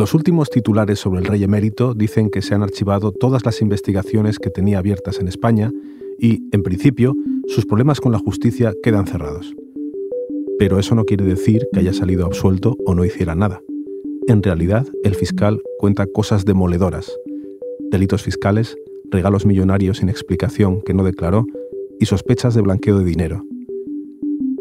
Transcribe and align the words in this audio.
Los 0.00 0.14
últimos 0.14 0.48
titulares 0.48 0.98
sobre 0.98 1.20
el 1.20 1.26
rey 1.26 1.44
emérito 1.44 1.92
dicen 1.92 2.30
que 2.30 2.40
se 2.40 2.54
han 2.54 2.62
archivado 2.62 3.12
todas 3.12 3.44
las 3.44 3.60
investigaciones 3.60 4.38
que 4.38 4.48
tenía 4.48 4.78
abiertas 4.78 5.18
en 5.18 5.28
España 5.28 5.70
y, 6.18 6.48
en 6.52 6.62
principio, 6.62 7.14
sus 7.48 7.66
problemas 7.66 8.00
con 8.00 8.10
la 8.10 8.18
justicia 8.18 8.72
quedan 8.82 9.06
cerrados. 9.06 9.54
Pero 10.58 10.78
eso 10.78 10.94
no 10.94 11.04
quiere 11.04 11.26
decir 11.26 11.68
que 11.70 11.80
haya 11.80 11.92
salido 11.92 12.24
absuelto 12.24 12.78
o 12.86 12.94
no 12.94 13.04
hiciera 13.04 13.34
nada. 13.34 13.60
En 14.26 14.42
realidad, 14.42 14.86
el 15.04 15.16
fiscal 15.16 15.60
cuenta 15.78 16.06
cosas 16.06 16.46
demoledoras. 16.46 17.12
Delitos 17.90 18.22
fiscales, 18.22 18.78
regalos 19.10 19.44
millonarios 19.44 19.98
sin 19.98 20.08
explicación 20.08 20.80
que 20.80 20.94
no 20.94 21.04
declaró 21.04 21.44
y 21.98 22.06
sospechas 22.06 22.54
de 22.54 22.62
blanqueo 22.62 22.98
de 22.98 23.04
dinero. 23.04 23.44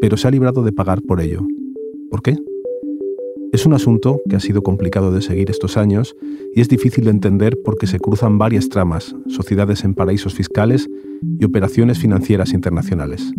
Pero 0.01 0.17
se 0.17 0.27
ha 0.27 0.31
librado 0.31 0.63
de 0.63 0.73
pagar 0.73 1.01
por 1.01 1.21
ello. 1.21 1.47
¿Por 2.11 2.21
qué? 2.23 2.35
Es 3.51 3.65
un 3.65 3.73
asunto 3.73 4.21
que 4.29 4.35
ha 4.35 4.39
sido 4.39 4.61
complicado 4.61 5.11
de 5.11 5.21
seguir 5.21 5.49
estos 5.49 5.75
años 5.75 6.15
y 6.53 6.61
es 6.61 6.69
difícil 6.69 7.05
de 7.05 7.11
entender 7.11 7.57
porque 7.65 7.87
se 7.87 7.99
cruzan 7.99 8.37
varias 8.37 8.69
tramas, 8.69 9.15
sociedades 9.27 9.83
en 9.83 9.95
paraísos 9.95 10.35
fiscales 10.35 10.87
y 11.39 11.45
operaciones 11.45 11.97
financieras 11.97 12.53
internacionales. 12.53 13.33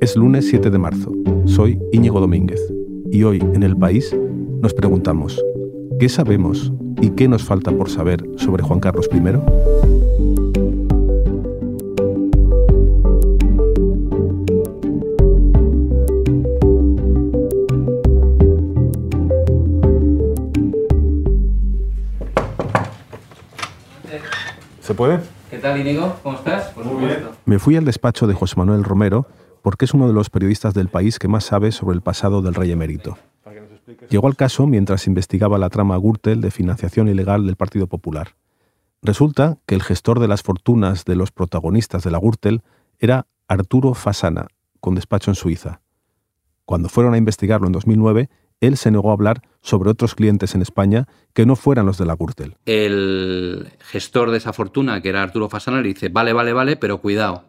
Es 0.00 0.16
lunes 0.16 0.48
7 0.48 0.68
de 0.70 0.78
marzo. 0.78 1.12
Soy 1.44 1.78
Íñigo 1.92 2.20
Domínguez 2.20 2.60
y 3.10 3.22
hoy 3.22 3.38
en 3.38 3.62
el 3.62 3.76
país 3.76 4.16
nos 4.62 4.74
preguntamos, 4.74 5.40
¿qué 6.00 6.08
sabemos 6.08 6.72
y 7.00 7.10
qué 7.10 7.28
nos 7.28 7.44
falta 7.44 7.70
por 7.70 7.88
saber 7.88 8.24
sobre 8.36 8.64
Juan 8.64 8.80
Carlos 8.80 9.08
I? 9.12 10.17
¿Se 24.88 24.94
puede? 24.94 25.20
¿Qué 25.50 25.58
tal, 25.58 25.78
Inigo? 25.78 26.16
¿Cómo 26.22 26.38
estás? 26.38 26.74
Muy 26.74 27.04
bien. 27.04 27.28
Me 27.44 27.58
fui 27.58 27.76
al 27.76 27.84
despacho 27.84 28.26
de 28.26 28.32
José 28.32 28.54
Manuel 28.56 28.84
Romero 28.84 29.26
porque 29.60 29.84
es 29.84 29.92
uno 29.92 30.06
de 30.06 30.14
los 30.14 30.30
periodistas 30.30 30.72
del 30.72 30.88
país 30.88 31.18
que 31.18 31.28
más 31.28 31.44
sabe 31.44 31.72
sobre 31.72 31.94
el 31.94 32.00
pasado 32.00 32.40
del 32.40 32.54
rey 32.54 32.72
emérito. 32.72 33.18
Llegó 34.08 34.28
al 34.28 34.36
caso 34.36 34.66
mientras 34.66 35.06
investigaba 35.06 35.58
la 35.58 35.68
trama 35.68 35.98
Gürtel 35.98 36.40
de 36.40 36.50
financiación 36.50 37.06
ilegal 37.06 37.44
del 37.44 37.56
Partido 37.56 37.86
Popular. 37.86 38.36
Resulta 39.02 39.58
que 39.66 39.74
el 39.74 39.82
gestor 39.82 40.20
de 40.20 40.28
las 40.28 40.42
fortunas 40.42 41.04
de 41.04 41.16
los 41.16 41.32
protagonistas 41.32 42.02
de 42.02 42.10
la 42.10 42.18
Gürtel 42.18 42.62
era 42.98 43.26
Arturo 43.46 43.92
Fasana, 43.92 44.46
con 44.80 44.94
despacho 44.94 45.30
en 45.30 45.34
Suiza. 45.34 45.82
Cuando 46.64 46.88
fueron 46.88 47.12
a 47.12 47.18
investigarlo 47.18 47.66
en 47.66 47.74
2009, 47.74 48.30
él 48.60 48.76
se 48.76 48.90
negó 48.90 49.10
a 49.10 49.14
hablar 49.14 49.42
sobre 49.60 49.90
otros 49.90 50.14
clientes 50.14 50.54
en 50.54 50.62
España 50.62 51.06
que 51.32 51.46
no 51.46 51.56
fueran 51.56 51.86
los 51.86 51.98
de 51.98 52.06
la 52.06 52.16
Gürtel. 52.16 52.56
El 52.66 53.68
gestor 53.80 54.30
de 54.30 54.38
esa 54.38 54.52
fortuna, 54.52 55.00
que 55.00 55.08
era 55.08 55.22
Arturo 55.22 55.48
Fasana, 55.48 55.82
dice, 55.82 56.08
vale, 56.08 56.32
vale, 56.32 56.52
vale, 56.52 56.76
pero 56.76 56.98
cuidado. 56.98 57.44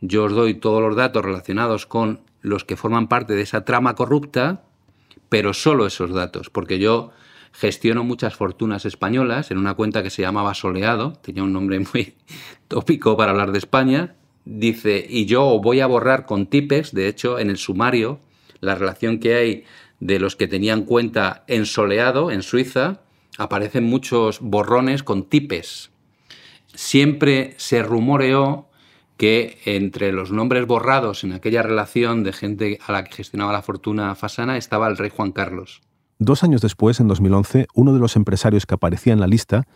Yo 0.00 0.24
os 0.24 0.32
doy 0.32 0.54
todos 0.54 0.82
los 0.82 0.94
datos 0.94 1.24
relacionados 1.24 1.86
con 1.86 2.20
los 2.42 2.64
que 2.64 2.76
forman 2.76 3.08
parte 3.08 3.34
de 3.34 3.42
esa 3.42 3.64
trama 3.64 3.94
corrupta, 3.94 4.62
pero 5.28 5.54
solo 5.54 5.86
esos 5.86 6.12
datos, 6.12 6.50
porque 6.50 6.78
yo 6.78 7.10
gestiono 7.52 8.04
muchas 8.04 8.36
fortunas 8.36 8.84
españolas 8.84 9.50
en 9.50 9.58
una 9.58 9.74
cuenta 9.74 10.02
que 10.02 10.10
se 10.10 10.22
llamaba 10.22 10.54
Soleado, 10.54 11.14
tenía 11.22 11.42
un 11.42 11.52
nombre 11.52 11.80
muy 11.80 12.14
tópico 12.68 13.16
para 13.16 13.30
hablar 13.32 13.52
de 13.52 13.58
España, 13.58 14.14
dice, 14.44 15.04
y 15.08 15.24
yo 15.24 15.58
voy 15.60 15.80
a 15.80 15.86
borrar 15.86 16.26
con 16.26 16.46
tipes, 16.46 16.92
de 16.92 17.08
hecho, 17.08 17.38
en 17.38 17.50
el 17.50 17.56
sumario, 17.56 18.20
la 18.60 18.74
relación 18.74 19.18
que 19.18 19.34
hay 19.34 19.64
de 20.00 20.18
los 20.18 20.36
que 20.36 20.48
tenían 20.48 20.82
cuenta 20.82 21.44
en 21.46 21.66
Soleado, 21.66 22.30
en 22.30 22.42
Suiza, 22.42 23.00
aparecen 23.38 23.84
muchos 23.84 24.40
borrones 24.40 25.02
con 25.02 25.24
tipes. 25.24 25.90
Siempre 26.74 27.54
se 27.56 27.82
rumoreó 27.82 28.68
que 29.16 29.58
entre 29.64 30.12
los 30.12 30.30
nombres 30.30 30.66
borrados 30.66 31.24
en 31.24 31.32
aquella 31.32 31.62
relación 31.62 32.22
de 32.22 32.32
gente 32.32 32.78
a 32.86 32.92
la 32.92 33.04
que 33.04 33.14
gestionaba 33.14 33.52
la 33.52 33.62
fortuna 33.62 34.14
fasana 34.14 34.56
estaba 34.56 34.88
el 34.88 34.96
rey 34.96 35.10
Juan 35.14 35.32
Carlos. 35.32 35.80
Dos 36.18 36.44
años 36.44 36.60
después, 36.60 37.00
en 37.00 37.08
2011, 37.08 37.66
uno 37.74 37.92
de 37.92 38.00
los 38.00 38.16
empresarios 38.16 38.66
que 38.66 38.74
aparecía 38.74 39.12
en 39.12 39.20
la 39.20 39.26
lista 39.26 39.66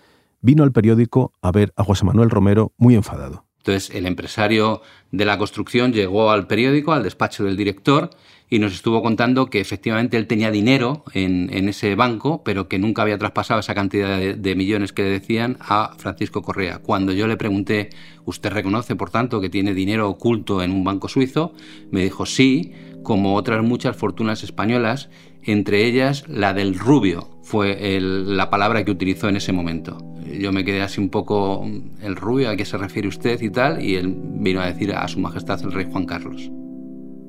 vino 0.40 0.62
al 0.62 0.72
periódico 0.72 1.32
a 1.42 1.52
ver 1.52 1.72
a 1.76 1.84
José 1.84 2.04
Manuel 2.04 2.30
Romero 2.30 2.72
muy 2.76 2.94
enfadado. 2.94 3.44
Entonces, 3.60 3.94
el 3.94 4.06
empresario 4.06 4.80
de 5.10 5.26
la 5.26 5.36
construcción 5.36 5.92
llegó 5.92 6.30
al 6.30 6.46
periódico, 6.46 6.92
al 6.92 7.02
despacho 7.02 7.44
del 7.44 7.58
director, 7.58 8.10
y 8.48 8.58
nos 8.58 8.72
estuvo 8.72 9.02
contando 9.02 9.46
que 9.46 9.60
efectivamente 9.60 10.16
él 10.16 10.26
tenía 10.26 10.50
dinero 10.50 11.04
en, 11.12 11.68
ese 11.68 11.94
banco, 11.94 12.42
pero 12.42 12.68
que 12.68 12.78
nunca 12.78 13.02
había 13.02 13.18
traspasado 13.18 13.60
esa 13.60 13.74
cantidad 13.74 14.18
de, 14.18 14.54
millones 14.56 14.92
que 14.92 15.02
le 15.02 15.10
decían 15.10 15.58
a 15.60 15.94
Francisco 15.98 16.42
Correa. 16.42 16.78
Cuando 16.78 17.12
yo 17.12 17.28
le 17.28 17.36
pregunté, 17.36 17.90
¿usted 18.24 18.50
reconoce, 18.50 18.96
por 18.96 19.10
tanto, 19.10 19.40
que 19.40 19.50
tiene 19.50 19.72
dinero 19.72 20.08
oculto 20.08 20.62
en 20.62 20.72
un 20.72 20.82
banco 20.82 21.08
suizo? 21.08 21.52
Me 21.92 22.02
dijo, 22.02 22.26
sí, 22.26 22.72
como 23.04 23.36
otras 23.36 23.62
muchas 23.62 23.96
fortunas 23.96 24.42
españolas, 24.42 25.10
entre 25.44 25.84
ellas 25.84 26.24
la 26.26 26.52
del 26.52 26.78
rubio, 26.78 27.38
fue 27.42 28.00
la 28.00 28.50
palabra 28.50 28.84
que 28.84 28.90
utilizó 28.90 29.28
en 29.28 29.36
ese 29.36 29.52
momento. 29.52 30.09
Yo 30.38 30.52
me 30.52 30.64
quedé 30.64 30.82
así 30.82 31.00
un 31.00 31.08
poco, 31.08 31.66
el 32.02 32.16
rubio, 32.16 32.50
¿a 32.50 32.56
qué 32.56 32.64
se 32.64 32.76
refiere 32.76 33.08
usted 33.08 33.40
y 33.40 33.50
tal? 33.50 33.82
Y 33.82 33.96
él 33.96 34.14
vino 34.16 34.60
a 34.60 34.66
decir 34.66 34.92
a 34.92 35.06
su 35.08 35.18
majestad 35.18 35.60
el 35.62 35.72
rey 35.72 35.86
Juan 35.90 36.06
Carlos. 36.06 36.50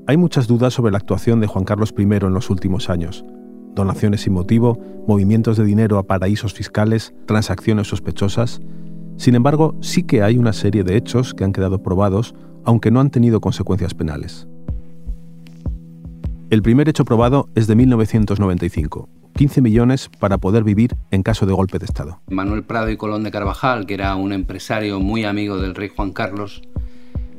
Hay 0.08 0.18
muchas 0.18 0.48
dudas 0.48 0.74
sobre 0.74 0.92
la 0.92 0.98
actuación 0.98 1.40
de 1.40 1.48
Juan 1.48 1.64
Carlos 1.64 1.94
I 1.98 2.02
en 2.02 2.34
los 2.34 2.50
últimos 2.50 2.90
años. 2.90 3.24
Donaciones 3.76 4.22
sin 4.22 4.34
motivo, 4.34 4.78
movimientos 5.08 5.58
de 5.58 5.64
dinero 5.64 5.98
a 5.98 6.04
paraísos 6.04 6.54
fiscales, 6.54 7.14
transacciones 7.26 7.88
sospechosas. 7.88 8.62
Sin 9.16 9.36
embargo, 9.36 9.76
sí 9.82 10.04
que 10.04 10.24
hay 10.24 10.38
una 10.38 10.54
serie 10.54 10.84
de 10.84 10.98
hechos 10.98 11.34
que 11.34 11.44
han 11.44 11.54
quedado 11.54 11.82
probados, 11.82 12.36
aunque 12.66 12.92
no 12.92 13.00
han 13.00 13.12
tenido 13.12 13.40
consecuencias 13.40 13.94
penales. 13.94 14.48
El 16.50 16.62
primer 16.62 16.90
hecho 16.90 17.06
probado 17.06 17.48
es 17.56 17.68
de 17.68 17.76
1995. 17.76 19.08
15 19.36 19.62
millones 19.62 20.10
para 20.20 20.38
poder 20.38 20.64
vivir 20.64 20.96
en 21.12 21.24
caso 21.24 21.46
de 21.46 21.54
golpe 21.54 21.80
de 21.80 21.86
Estado. 21.86 22.20
Manuel 22.30 22.64
Prado 22.64 22.90
y 22.90 22.98
Colón 22.98 23.24
de 23.24 23.32
Carvajal, 23.32 23.86
que 23.86 23.94
era 23.94 24.16
un 24.16 24.34
empresario 24.34 25.00
muy 25.00 25.26
amigo 25.26 25.58
del 25.58 25.76
rey 25.76 25.90
Juan 25.90 26.12
Carlos, 26.12 26.62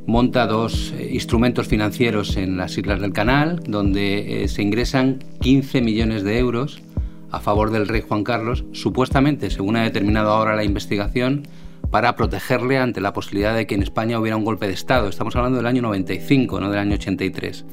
monta 0.06 0.47
dos 0.47 0.92
eh, 0.98 1.10
instrumentos 1.12 1.69
financieros 1.69 2.36
en 2.36 2.56
las 2.56 2.76
Islas 2.76 3.00
del 3.00 3.12
Canal, 3.12 3.60
donde 3.66 4.44
eh, 4.44 4.48
se 4.48 4.62
ingresan 4.62 5.20
15 5.41 5.80
millones 5.80 6.25
de 6.25 6.38
euros 6.38 6.82
a 7.30 7.41
favor 7.41 7.70
del 7.70 7.88
rey 7.88 8.03
Juan 8.06 8.24
Carlos, 8.24 8.64
supuestamente, 8.72 9.50
según 9.50 9.76
ha 9.76 9.82
determinado 9.82 10.30
ahora 10.30 10.54
la 10.54 10.64
investigación, 10.64 11.44
para 11.91 12.16
protegerle 12.16 12.78
ante 12.78 13.00
la 13.00 13.12
posibilidad 13.12 13.54
de 13.54 13.66
que 13.66 13.74
en 13.74 13.82
España 13.82 14.19
hubiera 14.19 14.36
un 14.36 14.44
golpe 14.44 14.66
de 14.66 14.72
Estado. 14.72 15.09
Estamos 15.09 15.36
hablando 15.36 15.59
del 15.59 15.66
año 15.66 15.82
95, 15.82 16.60
no 16.60 16.70
del 16.70 16.78
año 16.78 16.94
83. 16.94 17.64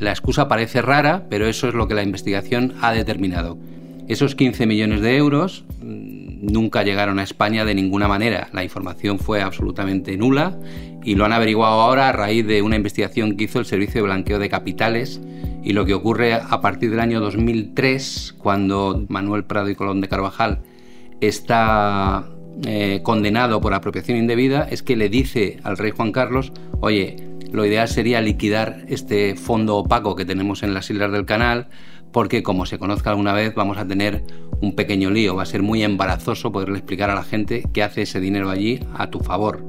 La 0.00 0.10
excusa 0.10 0.48
parece 0.48 0.80
rara, 0.80 1.26
pero 1.28 1.46
eso 1.46 1.68
es 1.68 1.74
lo 1.74 1.86
que 1.86 1.94
la 1.94 2.02
investigación 2.02 2.74
ha 2.80 2.92
determinado. 2.92 3.58
Esos 4.08 4.34
15 4.34 4.66
millones 4.66 5.02
de 5.02 5.14
euros 5.18 5.66
mm, 5.82 6.46
nunca 6.50 6.82
llegaron 6.82 7.18
a 7.18 7.22
España 7.22 7.66
de 7.66 7.74
ninguna 7.74 8.08
manera. 8.08 8.48
La 8.54 8.64
información 8.64 9.18
fue 9.18 9.42
absolutamente 9.42 10.16
nula 10.16 10.58
y 11.04 11.16
lo 11.16 11.26
han 11.26 11.34
averiguado 11.34 11.82
ahora 11.82 12.08
a 12.08 12.12
raíz 12.12 12.46
de 12.46 12.62
una 12.62 12.76
investigación 12.76 13.36
que 13.36 13.44
hizo 13.44 13.58
el 13.58 13.66
Servicio 13.66 14.00
de 14.00 14.06
Blanqueo 14.06 14.38
de 14.38 14.48
Capitales 14.48 15.20
y 15.62 15.74
lo 15.74 15.84
que 15.84 15.92
ocurre 15.92 16.32
a 16.32 16.60
partir 16.62 16.90
del 16.90 17.00
año 17.00 17.20
2003, 17.20 18.36
cuando 18.38 19.04
Manuel 19.08 19.44
Prado 19.44 19.68
y 19.68 19.74
Colón 19.74 20.00
de 20.00 20.08
Carvajal 20.08 20.60
está 21.20 22.24
eh, 22.66 23.00
condenado 23.02 23.60
por 23.60 23.74
apropiación 23.74 24.16
indebida, 24.16 24.66
es 24.70 24.82
que 24.82 24.96
le 24.96 25.10
dice 25.10 25.58
al 25.62 25.76
rey 25.76 25.92
Juan 25.94 26.10
Carlos, 26.10 26.52
oye, 26.80 27.29
lo 27.52 27.64
ideal 27.64 27.88
sería 27.88 28.20
liquidar 28.20 28.84
este 28.88 29.36
fondo 29.36 29.76
opaco 29.76 30.16
que 30.16 30.24
tenemos 30.24 30.62
en 30.62 30.74
las 30.74 30.90
Islas 30.90 31.12
del 31.12 31.26
Canal, 31.26 31.68
porque 32.12 32.42
como 32.42 32.66
se 32.66 32.78
conozca 32.78 33.10
alguna 33.10 33.32
vez 33.32 33.54
vamos 33.54 33.78
a 33.78 33.86
tener 33.86 34.24
un 34.60 34.74
pequeño 34.74 35.10
lío, 35.10 35.36
va 35.36 35.44
a 35.44 35.46
ser 35.46 35.62
muy 35.62 35.82
embarazoso 35.82 36.52
poderle 36.52 36.78
explicar 36.78 37.10
a 37.10 37.14
la 37.14 37.22
gente 37.22 37.64
qué 37.72 37.82
hace 37.82 38.02
ese 38.02 38.20
dinero 38.20 38.50
allí 38.50 38.80
a 38.94 39.10
tu 39.10 39.20
favor 39.20 39.64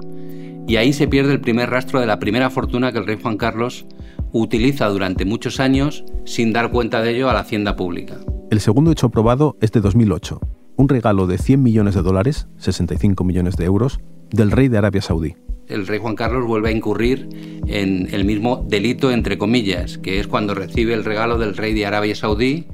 y 0.68 0.78
ahí 0.78 0.94
se 0.94 1.08
pierde 1.08 1.34
el 1.34 1.42
primer 1.42 1.70
rastro 1.70 2.00
de 2.00 2.06
la 2.06 2.20
primera 2.20 2.50
fortuna 2.50 2.92
que 2.92 3.00
el 3.00 3.06
rey 3.06 3.18
Juan 3.22 3.38
Carlos 3.38 3.86
utiliza 4.32 4.88
durante 4.88 5.26
muchos 5.26 5.60
años 5.60 6.06
sin 6.26 6.54
dar 6.54 6.72
cuenta 6.72 7.02
de 7.02 7.16
ello 7.16 7.30
a 7.30 7.34
la 7.34 7.42
hacienda 7.42 7.76
pública. 7.76 8.20
El 8.50 8.62
segundo 8.62 8.92
hecho 8.92 9.10
probado 9.10 9.58
es 9.60 9.72
de 9.72 9.82
2008, 9.82 10.40
un 10.78 10.90
regalo 10.90 11.28
de 11.28 11.38
100 11.38 11.62
millones 11.62 11.96
de 11.96 12.02
dólares, 12.02 12.48
65 12.58 13.24
millones 13.24 13.58
de 13.58 13.66
euros, 13.66 14.00
del 14.30 14.52
rey 14.52 14.68
de 14.68 14.78
Arabia 14.78 15.02
Saudí. 15.02 15.36
El 15.68 15.88
rey 15.88 16.00
Juan 16.00 16.16
Carlos 16.16 16.46
vuelve 16.46 16.70
a 16.70 16.74
incurrir 16.74 17.30
en 17.68 18.10
el 18.12 18.26
mismo 18.26 18.66
delito, 18.68 19.12
entre 19.12 19.38
comillas, 19.38 19.98
que 19.98 20.20
es 20.20 20.28
cuando 20.28 20.54
recibe 20.54 20.94
el 20.94 21.06
regalo 21.06 21.38
del 21.38 21.56
rey 21.56 21.74
de 21.74 21.86
Arabia 21.86 22.16
Saudí 22.16 22.66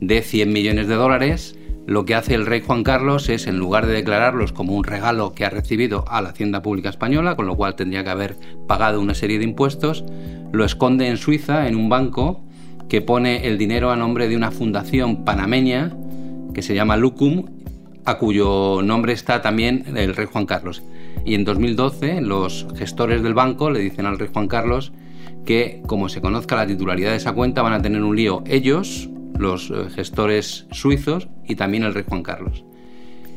de 0.00 0.22
100 0.22 0.52
millones 0.52 0.88
de 0.88 0.94
dólares 0.94 1.56
lo 1.86 2.04
que 2.04 2.16
hace 2.16 2.34
el 2.34 2.46
rey 2.46 2.62
Juan 2.66 2.82
Carlos 2.82 3.28
es, 3.28 3.46
en 3.46 3.58
lugar 3.58 3.86
de 3.86 3.92
declararlos 3.92 4.52
como 4.52 4.74
un 4.74 4.82
regalo 4.82 5.34
que 5.34 5.44
ha 5.44 5.50
recibido 5.50 6.04
a 6.08 6.20
la 6.20 6.30
Hacienda 6.30 6.60
Pública 6.60 6.88
Española, 6.88 7.36
con 7.36 7.46
lo 7.46 7.54
cual 7.54 7.76
tendría 7.76 8.02
que 8.02 8.10
haber 8.10 8.36
pagado 8.66 9.00
una 9.00 9.14
serie 9.14 9.38
de 9.38 9.44
impuestos, 9.44 10.04
lo 10.50 10.64
esconde 10.64 11.06
en 11.06 11.16
Suiza, 11.16 11.68
en 11.68 11.76
un 11.76 11.88
banco, 11.88 12.42
que 12.88 13.02
pone 13.02 13.46
el 13.46 13.56
dinero 13.56 13.92
a 13.92 13.96
nombre 13.96 14.28
de 14.28 14.36
una 14.36 14.50
fundación 14.50 15.24
panameña 15.24 15.96
que 16.54 16.62
se 16.62 16.74
llama 16.74 16.96
Lucum, 16.96 17.46
a 18.04 18.18
cuyo 18.18 18.82
nombre 18.82 19.12
está 19.12 19.40
también 19.40 19.84
el 19.94 20.16
rey 20.16 20.26
Juan 20.26 20.46
Carlos. 20.46 20.82
Y 21.26 21.34
en 21.34 21.44
2012 21.44 22.20
los 22.20 22.68
gestores 22.76 23.22
del 23.22 23.34
banco 23.34 23.70
le 23.70 23.80
dicen 23.80 24.06
al 24.06 24.18
rey 24.18 24.30
Juan 24.32 24.46
Carlos 24.46 24.92
que 25.44 25.82
como 25.86 26.08
se 26.08 26.20
conozca 26.20 26.54
la 26.54 26.66
titularidad 26.66 27.10
de 27.10 27.16
esa 27.16 27.32
cuenta 27.32 27.62
van 27.62 27.72
a 27.72 27.82
tener 27.82 28.02
un 28.02 28.14
lío 28.14 28.42
ellos, 28.46 29.10
los 29.36 29.70
eh, 29.70 29.90
gestores 29.94 30.66
suizos 30.70 31.28
y 31.44 31.56
también 31.56 31.82
el 31.82 31.94
rey 31.94 32.04
Juan 32.08 32.22
Carlos. 32.22 32.64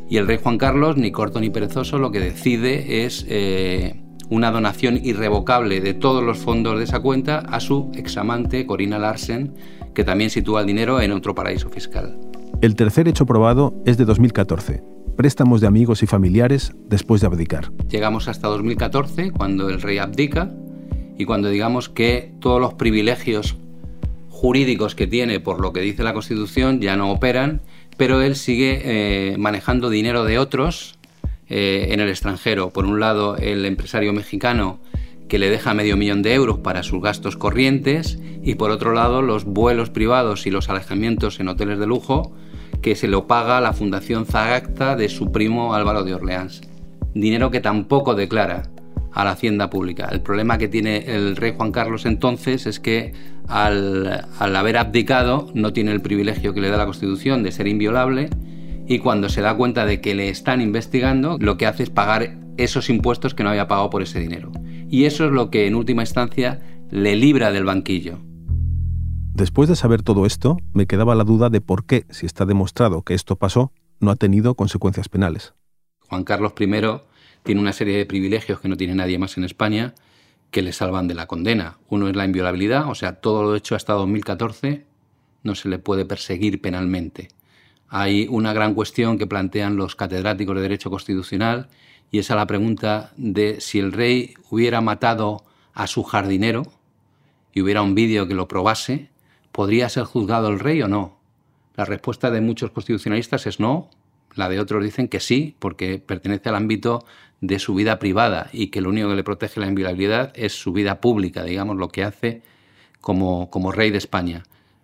Y 0.08 0.18
el 0.18 0.28
rey 0.28 0.40
Juan 0.42 0.58
Carlos, 0.58 0.98
ni 0.98 1.12
corto 1.12 1.40
ni 1.40 1.50
perezoso, 1.50 1.98
lo 1.98 2.12
que 2.12 2.20
decide 2.20 3.06
es 3.06 3.26
eh, 3.28 4.02
una 4.30 4.52
donación 4.52 5.00
irrevocable 5.04 5.82
de 5.82 5.94
todos 5.94 6.24
los 6.24 6.38
fondos 6.38 6.78
de 6.78 6.84
esa 6.84 7.00
cuenta 7.00 7.40
a 7.40 7.60
su 7.60 7.92
examante 7.96 8.66
Corina 8.66 9.00
Larsen, 9.00 9.54
que 9.94 10.04
también 10.04 10.30
sitúa 10.30 10.62
el 10.62 10.68
dinero 10.68 11.02
en 11.02 11.12
otro 11.12 11.34
paraíso 11.36 11.70
fiscal. 11.70 12.18
El 12.62 12.76
tercer 12.76 13.08
hecho 13.08 13.26
probado 13.26 13.74
es 13.86 13.98
de 13.98 14.06
2014. 14.06 14.99
Préstamos 15.20 15.60
de 15.60 15.68
amigos 15.68 16.02
y 16.02 16.08
familiares 16.08 16.72
después 16.88 17.20
de 17.20 17.28
abdicar. 17.28 17.74
Llegamos 17.90 18.30
hasta 18.30 18.48
2014, 18.48 19.32
cuando 19.32 19.68
el 19.68 19.82
rey 19.82 19.98
abdica 19.98 20.50
y 21.18 21.26
cuando 21.26 21.50
digamos 21.50 21.90
que 21.90 22.32
todos 22.40 22.62
los 22.62 22.76
privilegios 22.76 23.58
jurídicos 24.30 24.96
que 24.96 25.08
tiene 25.08 25.42
por 25.42 25.60
lo 25.60 25.74
que 25.74 25.82
dice 25.82 26.04
la 26.04 26.14
Constitución 26.14 26.80
ya 26.80 26.96
no 26.96 27.12
operan 27.12 27.60
pero 27.98 28.22
él 28.22 28.38
sigue 28.38 28.82
eh, 28.86 29.38
manejando 29.38 29.90
dinero 29.90 30.24
de 30.24 30.40
otros 30.40 30.98
eh, 31.50 31.90
en 31.92 32.00
el 32.00 32.08
extranjero. 32.08 32.70
Por 32.70 32.86
un 32.86 33.02
lado, 33.02 33.36
el 33.36 33.66
empresario 33.66 34.14
mexicano 34.14 34.80
que 35.28 35.38
le 35.38 35.50
deja 35.50 35.74
medio 35.74 35.98
millón 35.98 36.22
de 36.22 36.34
euros 36.34 36.60
para 36.60 36.82
sus 36.82 37.02
gastos 37.02 37.36
corrientes 37.36 38.20
y 38.42 38.56
por 38.56 38.72
otro 38.72 38.94
lado 38.94 39.22
los 39.22 39.44
vuelos 39.44 39.90
privados 39.90 40.48
y 40.48 40.50
los 40.50 40.70
alejamientos 40.70 41.42
en 41.42 41.50
hoteles 41.50 41.78
de 41.78 41.88
lujo 41.88 42.32
que 42.82 42.96
se 42.96 43.08
lo 43.08 43.28
paga 43.28 43.62
la 43.62 43.74
Fundación 43.74 44.26
Zagacta 44.26 44.96
de 44.96 45.10
su 45.10 45.32
primo 45.32 45.74
Álvaro 45.74 46.04
de 46.04 46.14
Orleans. 46.14 46.62
Dinero 47.14 47.52
que 47.52 47.60
tampoco 47.60 48.16
declara 48.16 48.64
a 49.12 49.24
la 49.24 49.32
hacienda 49.32 49.70
pública. 49.70 50.08
El 50.12 50.22
problema 50.22 50.58
que 50.58 50.68
tiene 50.68 50.98
el 51.08 51.36
rey 51.36 51.54
Juan 51.56 51.72
Carlos 51.72 52.06
entonces 52.06 52.66
es 52.68 52.80
que 52.80 53.14
al, 53.48 54.28
haber 54.40 54.78
abdicado 54.78 55.50
no 55.54 55.74
tiene 55.74 55.92
el 55.92 56.02
privilegio 56.02 56.54
que 56.54 56.62
le 56.62 56.70
da 56.70 56.78
la 56.78 56.86
Constitución 56.86 57.44
de 57.44 57.52
ser 57.52 57.68
inviolable 57.68 58.30
y 58.88 59.00
cuando 59.00 59.30
se 59.30 59.42
da 59.42 59.56
cuenta 59.56 59.86
de 59.86 60.02
que 60.02 60.16
le 60.16 60.30
están 60.30 60.62
investigando, 60.62 61.38
lo 61.40 61.58
que 61.58 61.66
hace 61.66 61.84
es 61.84 61.90
pagar 61.90 62.38
esos 62.58 62.90
impuestos 62.90 63.34
que 63.34 63.44
no 63.44 63.50
había 63.50 63.68
pagado 63.68 63.90
por 63.90 64.02
ese 64.02 64.20
dinero. 64.20 64.52
Y 64.90 65.06
eso 65.06 65.26
es 65.26 65.32
lo 65.32 65.50
que 65.50 65.68
en 65.68 65.76
última 65.76 66.02
instancia 66.02 66.60
le 66.90 67.16
libra 67.16 67.52
del 67.52 67.66
banquillo. 67.66 68.20
Después 69.40 69.70
de 69.70 69.78
saber 69.78 70.04
todo 70.04 70.26
esto, 70.26 70.58
me 70.74 70.86
quedaba 70.86 71.16
la 71.16 71.24
duda 71.24 71.50
de 71.50 71.62
por 71.62 71.86
qué, 71.86 72.06
si 72.10 72.26
está 72.26 72.46
demostrado 72.46 73.04
que 73.04 73.14
esto 73.14 73.38
pasó, 73.38 73.72
no 74.02 74.12
ha 74.12 74.18
tenido 74.18 74.54
consecuencias 74.56 75.08
penales. 75.08 75.54
Juan 76.10 76.26
Carlos 76.26 76.52
I 76.60 76.68
tiene 77.44 77.62
una 77.62 77.72
serie 77.72 77.96
de 77.96 78.06
privilegios 78.06 78.60
que 78.60 78.68
no 78.68 78.76
tiene 78.76 78.96
nadie 78.96 79.18
más 79.18 79.38
en 79.38 79.46
España 79.46 79.96
que 80.52 80.62
le 80.62 80.74
salvan 80.74 81.08
de 81.08 81.14
la 81.14 81.26
condena. 81.26 81.78
Uno 81.88 82.10
es 82.10 82.18
la 82.18 82.26
inviolabilidad, 82.26 82.90
o 82.90 82.96
sea, 82.96 83.22
todo 83.22 83.44
lo 83.44 83.56
hecho 83.56 83.76
hasta 83.76 83.94
2014 83.94 84.86
no 85.44 85.56
se 85.56 85.70
le 85.70 85.80
puede 85.80 86.04
perseguir 86.04 86.60
penalmente. 86.60 87.30
Hay 87.88 88.28
una 88.30 88.52
gran 88.52 88.74
cuestión 88.74 89.18
que 89.18 89.26
plantean 89.26 89.78
los 89.78 89.96
catedráticos 89.96 90.54
de 90.54 90.64
Derecho 90.64 90.90
Constitucional 90.90 91.70
y 92.12 92.20
es 92.20 92.30
la 92.30 92.46
pregunta 92.46 93.14
de 93.16 93.62
si 93.62 93.80
el 93.80 93.94
rey 93.94 94.34
hubiera 94.50 94.82
matado 94.82 95.46
a 95.74 95.88
su 95.88 96.04
jardinero 96.04 96.64
y 97.54 97.62
hubiera 97.62 97.82
un 97.82 97.96
vídeo 97.96 98.28
que 98.28 98.34
lo 98.34 98.50
probase, 98.50 99.10
¿podría 99.52 99.90
ser 99.90 100.04
juzgado 100.04 100.50
el 100.50 100.60
rey 100.60 100.82
o 100.82 100.88
no? 100.88 101.18
La 101.76 101.86
respuesta 101.86 102.32
de 102.32 102.42
muchos 102.42 102.72
constitucionalistas 102.72 103.48
es 103.48 103.60
no, 103.60 103.90
la 104.36 104.50
de 104.50 104.60
otros 104.60 104.84
dicen 104.84 105.08
que 105.08 105.20
sí, 105.20 105.56
porque 105.60 106.00
pertenece 106.00 106.50
al 106.50 106.56
ámbito 106.56 107.06
de 107.42 107.60
su 107.60 107.74
vida 107.74 108.00
privada 108.00 108.50
y 108.52 108.68
que 108.68 108.82
lo 108.82 108.90
único 108.90 109.10
que 109.10 109.16
le 109.16 109.24
protege 109.24 109.60
la 109.60 109.68
inviolabilidad 109.68 110.32
es 110.36 110.54
su 110.54 110.74
vida 110.74 111.02
pública, 111.02 111.44
digamos, 111.44 111.78
lo 111.78 111.90
que 111.90 112.04
hace 112.04 112.42
como, 113.02 113.50
como 113.50 113.72
rey 113.72 113.92
de 113.92 113.98
España. 113.98 114.44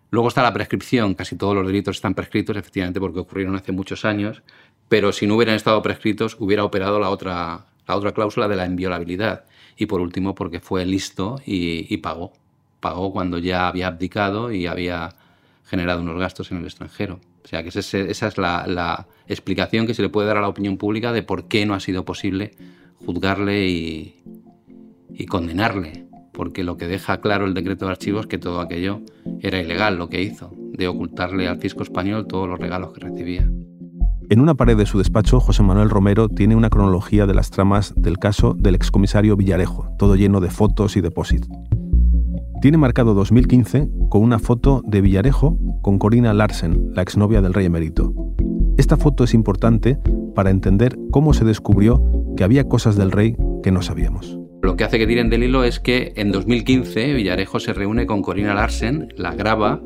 Luego 0.09 0.29
está 0.29 0.41
la 0.41 0.53
prescripción, 0.53 1.13
casi 1.15 1.35
todos 1.35 1.55
los 1.55 1.67
delitos 1.67 1.97
están 1.97 2.13
prescritos, 2.13 2.55
efectivamente, 2.55 2.99
porque 2.99 3.19
ocurrieron 3.19 3.55
hace 3.55 3.71
muchos 3.71 4.05
años, 4.05 4.43
pero 4.87 5.11
si 5.11 5.27
no 5.27 5.35
hubieran 5.35 5.55
estado 5.55 5.81
prescritos, 5.81 6.37
hubiera 6.39 6.63
operado 6.63 6.99
la 6.99 7.09
otra, 7.09 7.65
la 7.87 7.95
otra 7.95 8.13
cláusula 8.13 8.47
de 8.47 8.55
la 8.55 8.65
inviolabilidad. 8.65 9.45
Y 9.77 9.87
por 9.87 9.99
último, 9.99 10.33
porque 10.33 10.61
fue 10.61 10.85
listo 10.85 11.41
y, 11.45 11.93
y 11.93 11.97
pagó. 11.97 12.31
Pagó 12.85 13.11
cuando 13.11 13.39
ya 13.39 13.67
había 13.67 13.87
abdicado 13.87 14.51
y 14.51 14.67
había 14.67 15.15
generado 15.63 16.01
unos 16.01 16.19
gastos 16.19 16.51
en 16.51 16.59
el 16.59 16.65
extranjero. 16.65 17.19
O 17.43 17.47
sea, 17.47 17.63
que 17.63 17.69
esa 17.69 18.27
es 18.27 18.37
la, 18.37 19.07
explicación 19.25 19.87
que 19.87 19.95
se 19.95 20.03
le 20.03 20.09
puede 20.09 20.27
dar 20.27 20.37
a 20.37 20.41
la 20.41 20.49
opinión 20.49 20.77
pública 20.77 21.11
de 21.11 21.23
por 21.23 21.47
qué 21.47 21.65
no 21.65 21.73
ha 21.73 21.79
sido 21.79 22.05
posible 22.05 22.51
juzgarle 23.03 23.67
y, 23.67 25.25
condenarle. 25.27 26.05
Porque 26.31 26.63
lo 26.63 26.77
que 26.77 26.85
deja 26.85 27.21
claro 27.21 27.47
el 27.47 27.55
decreto 27.55 27.85
de 27.85 27.93
archivos 27.93 28.21
es 28.21 28.27
que 28.27 28.37
todo 28.37 28.61
aquello 28.61 29.01
era 29.41 29.59
ilegal, 29.59 29.97
lo 29.97 30.07
que 30.07 30.21
hizo, 30.21 30.53
de 30.55 30.87
ocultarle 30.87 31.47
al 31.47 31.57
fisco 31.57 31.81
español 31.81 32.27
todos 32.27 32.47
los 32.47 32.59
regalos 32.59 32.93
que 32.93 32.99
recibía. 32.99 33.49
En 34.29 34.41
una 34.41 34.53
pared 34.53 34.77
de 34.77 34.85
su 34.85 34.99
despacho, 34.99 35.39
José 35.39 35.63
Manuel 35.63 35.89
Romero 35.89 36.29
tiene 36.29 36.55
una 36.55 36.69
cronología 36.69 37.25
de 37.25 37.33
las 37.33 37.49
tramas 37.49 37.95
del 37.95 38.19
caso 38.19 38.53
del 38.53 38.75
excomisario 38.75 39.35
Villarejo, 39.35 39.89
todo 39.97 40.15
lleno 40.15 40.39
de 40.39 40.51
fotos 40.51 40.97
y 40.97 41.01
depósitos. 41.01 41.49
Tiene 42.61 42.77
marcado 42.77 43.13
2015 43.13 43.89
con 44.09 44.23
una 44.23 44.39
foto 44.39 44.81
de 44.85 45.01
Villarejo 45.01 45.57
con 45.81 45.99
Corina 45.99 46.33
Larsen, 46.33 46.91
la 46.93 47.01
exnovia 47.01 47.41
del 47.41 47.53
rey 47.53 47.65
emérito. 47.65 48.13
Esta 48.77 48.97
foto 48.97 49.23
es 49.23 49.33
importante 49.33 49.99
para 50.33 50.49
entender 50.49 50.97
cómo 51.11 51.33
se 51.33 51.45
descubrió 51.45 52.01
que 52.35 52.43
había 52.43 52.67
cosas 52.67 52.95
del 52.95 53.11
rey 53.11 53.35
que 53.61 53.71
no 53.71 53.81
sabíamos. 53.81 54.39
Lo 54.65 54.75
que 54.75 54.83
hace 54.83 54.97
que 54.97 55.05
tiren 55.05 55.29
del 55.29 55.43
hilo 55.43 55.63
es 55.63 55.79
que 55.79 56.11
en 56.15 56.31
2015 56.31 57.13
Villarejo 57.13 57.59
se 57.59 57.71
reúne 57.71 58.07
con 58.07 58.23
Corina 58.23 58.55
Larsen, 58.55 59.13
la 59.15 59.35
graba, 59.35 59.79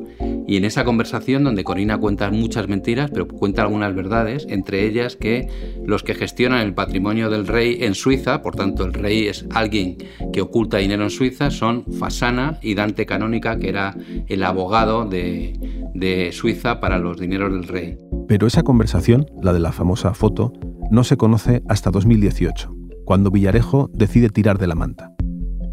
y 0.48 0.56
en 0.56 0.64
esa 0.64 0.86
conversación 0.86 1.44
donde 1.44 1.64
Corina 1.64 1.98
cuenta 1.98 2.30
muchas 2.30 2.66
mentiras, 2.66 3.10
pero 3.12 3.28
cuenta 3.28 3.60
algunas 3.60 3.94
verdades, 3.94 4.46
entre 4.48 4.86
ellas 4.86 5.16
que 5.16 5.48
los 5.84 6.02
que 6.02 6.14
gestionan 6.14 6.60
el 6.60 6.72
patrimonio 6.72 7.28
del 7.28 7.46
rey 7.46 7.76
en 7.82 7.94
Suiza, 7.94 8.40
por 8.40 8.56
tanto 8.56 8.86
el 8.86 8.94
rey 8.94 9.28
es 9.28 9.44
alguien 9.52 9.98
que 10.32 10.40
oculta 10.40 10.78
dinero 10.78 11.02
en 11.02 11.10
Suiza, 11.10 11.50
son 11.50 11.84
Fasana 11.98 12.58
y 12.62 12.74
Dante 12.74 13.04
Canónica, 13.04 13.58
que 13.58 13.68
era 13.68 13.94
el 14.28 14.42
abogado 14.42 15.04
de, 15.04 16.30
Suiza 16.32 16.80
para 16.80 16.98
los 16.98 17.20
dineros 17.20 17.52
del 17.52 17.68
rey. 17.68 17.98
Pero 18.26 18.46
esa 18.46 18.62
conversación, 18.62 19.26
la 19.42 19.52
de 19.52 19.60
la 19.60 19.72
famosa 19.72 20.14
foto, 20.14 20.54
no 20.90 21.04
se 21.04 21.18
conoce 21.18 21.62
hasta 21.68 21.90
2018 21.90 22.79
cuando 23.10 23.32
Villarejo 23.32 23.90
decide 23.92 24.28
tirar 24.28 24.58
de 24.58 24.68
la 24.68 24.76
manta. 24.76 25.12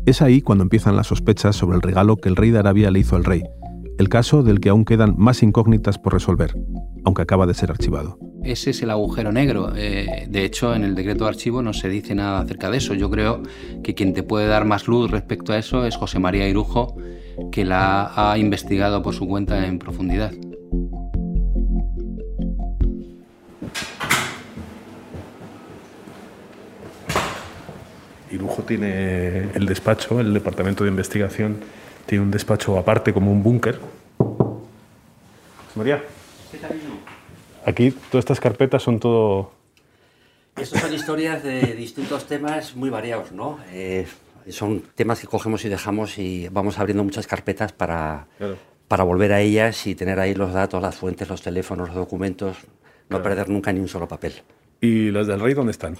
Es 0.08 0.24
ahí 0.24 0.42
cuando 0.42 0.64
empiezan 0.64 0.96
las 0.96 1.06
sospechas 1.06 1.56
sobre 1.56 1.76
el 1.76 1.84
regalo 1.84 2.18
que 2.18 2.30
el 2.30 2.36
rey 2.36 2.50
de 2.50 2.58
Arabia 2.58 2.90
le 2.90 2.98
hizo 2.98 3.16
al 3.16 3.26
rey, 3.26 3.44
el 4.00 4.10
caso 4.10 4.42
del 4.42 4.60
que 4.60 4.70
aún 4.70 4.86
quedan 4.86 5.14
más 5.20 5.44
incógnitas 5.44 6.00
por 6.00 6.14
resolver, 6.14 6.56
aunque 7.06 7.22
acaba 7.22 7.46
de 7.46 7.54
ser 7.54 7.70
archivado. 7.70 8.18
Ese 8.44 8.72
es 8.72 8.82
el 8.82 8.90
agujero 8.90 9.32
negro. 9.32 9.72
Eh, 9.76 10.26
de 10.28 10.46
hecho, 10.46 10.74
en 10.74 10.84
el 10.84 10.96
decreto 10.96 11.26
de 11.26 11.30
archivo 11.30 11.62
no 11.62 11.74
se 11.74 11.90
dice 11.90 12.16
nada 12.16 12.40
acerca 12.40 12.72
de 12.72 12.78
eso. 12.78 12.96
Yo 12.96 13.12
creo 13.12 13.44
que 13.84 13.94
quien 13.94 14.14
te 14.14 14.24
puede 14.24 14.48
dar 14.48 14.66
más 14.66 14.88
luz 14.88 15.12
respecto 15.12 15.54
a 15.54 15.60
eso 15.60 15.86
es 15.86 15.96
José 15.96 16.18
María 16.18 16.50
Irujo, 16.50 16.98
que 17.52 17.66
la 17.66 18.14
ha 18.16 18.36
investigado 18.40 19.04
por 19.04 19.14
su 19.14 19.28
cuenta 19.28 19.68
en 19.68 19.78
profundidad. 19.78 20.32
Irujo 28.32 28.64
tiene 28.64 29.52
el 29.54 29.66
despacho, 29.66 30.20
el 30.20 30.34
departamento 30.34 30.84
de 30.84 30.90
investigación, 30.90 31.58
tiene 32.06 32.24
un 32.24 32.32
despacho 32.32 32.78
aparte 32.78 33.14
como 33.14 33.32
un 33.32 33.44
búnker. 33.44 33.80
María. 35.76 36.04
¿Qué 36.52 36.58
tal, 36.58 36.72
Aquí 37.66 37.92
todas 37.92 38.24
estas 38.24 38.40
carpetas 38.40 38.82
son 38.82 39.00
todo... 39.00 39.52
Estos 40.56 40.82
son 40.82 40.94
historias 40.94 41.44
de 41.44 41.74
distintos 41.76 42.26
temas 42.26 42.76
muy 42.76 42.90
variados, 42.90 43.32
¿no? 43.32 43.60
Eh, 43.72 44.08
son 44.50 44.82
temas 44.96 45.20
que 45.20 45.28
cogemos 45.28 45.64
y 45.66 45.70
dejamos 45.70 46.18
y 46.18 46.48
vamos 46.50 46.80
abriendo 46.80 47.04
muchas 47.04 47.28
carpetas 47.28 47.74
para, 47.74 48.28
para 48.88 49.04
volver 49.04 49.34
a 49.34 49.42
ellas 49.42 49.86
y 49.86 49.94
tener 49.94 50.20
ahí 50.20 50.34
los 50.34 50.54
datos, 50.54 50.82
las 50.82 50.96
fuentes, 50.96 51.30
los 51.30 51.42
teléfonos, 51.42 51.90
los 51.90 51.98
documentos, 51.98 52.58
no 53.10 53.22
perder 53.22 53.50
nunca 53.50 53.72
ni 53.72 53.80
un 53.80 53.88
solo 53.88 54.08
papel. 54.08 54.34
¿Y 54.82 55.12
las 55.12 55.28
del 55.28 55.40
rey 55.40 55.54
dónde 55.54 55.72
están? 55.72 55.98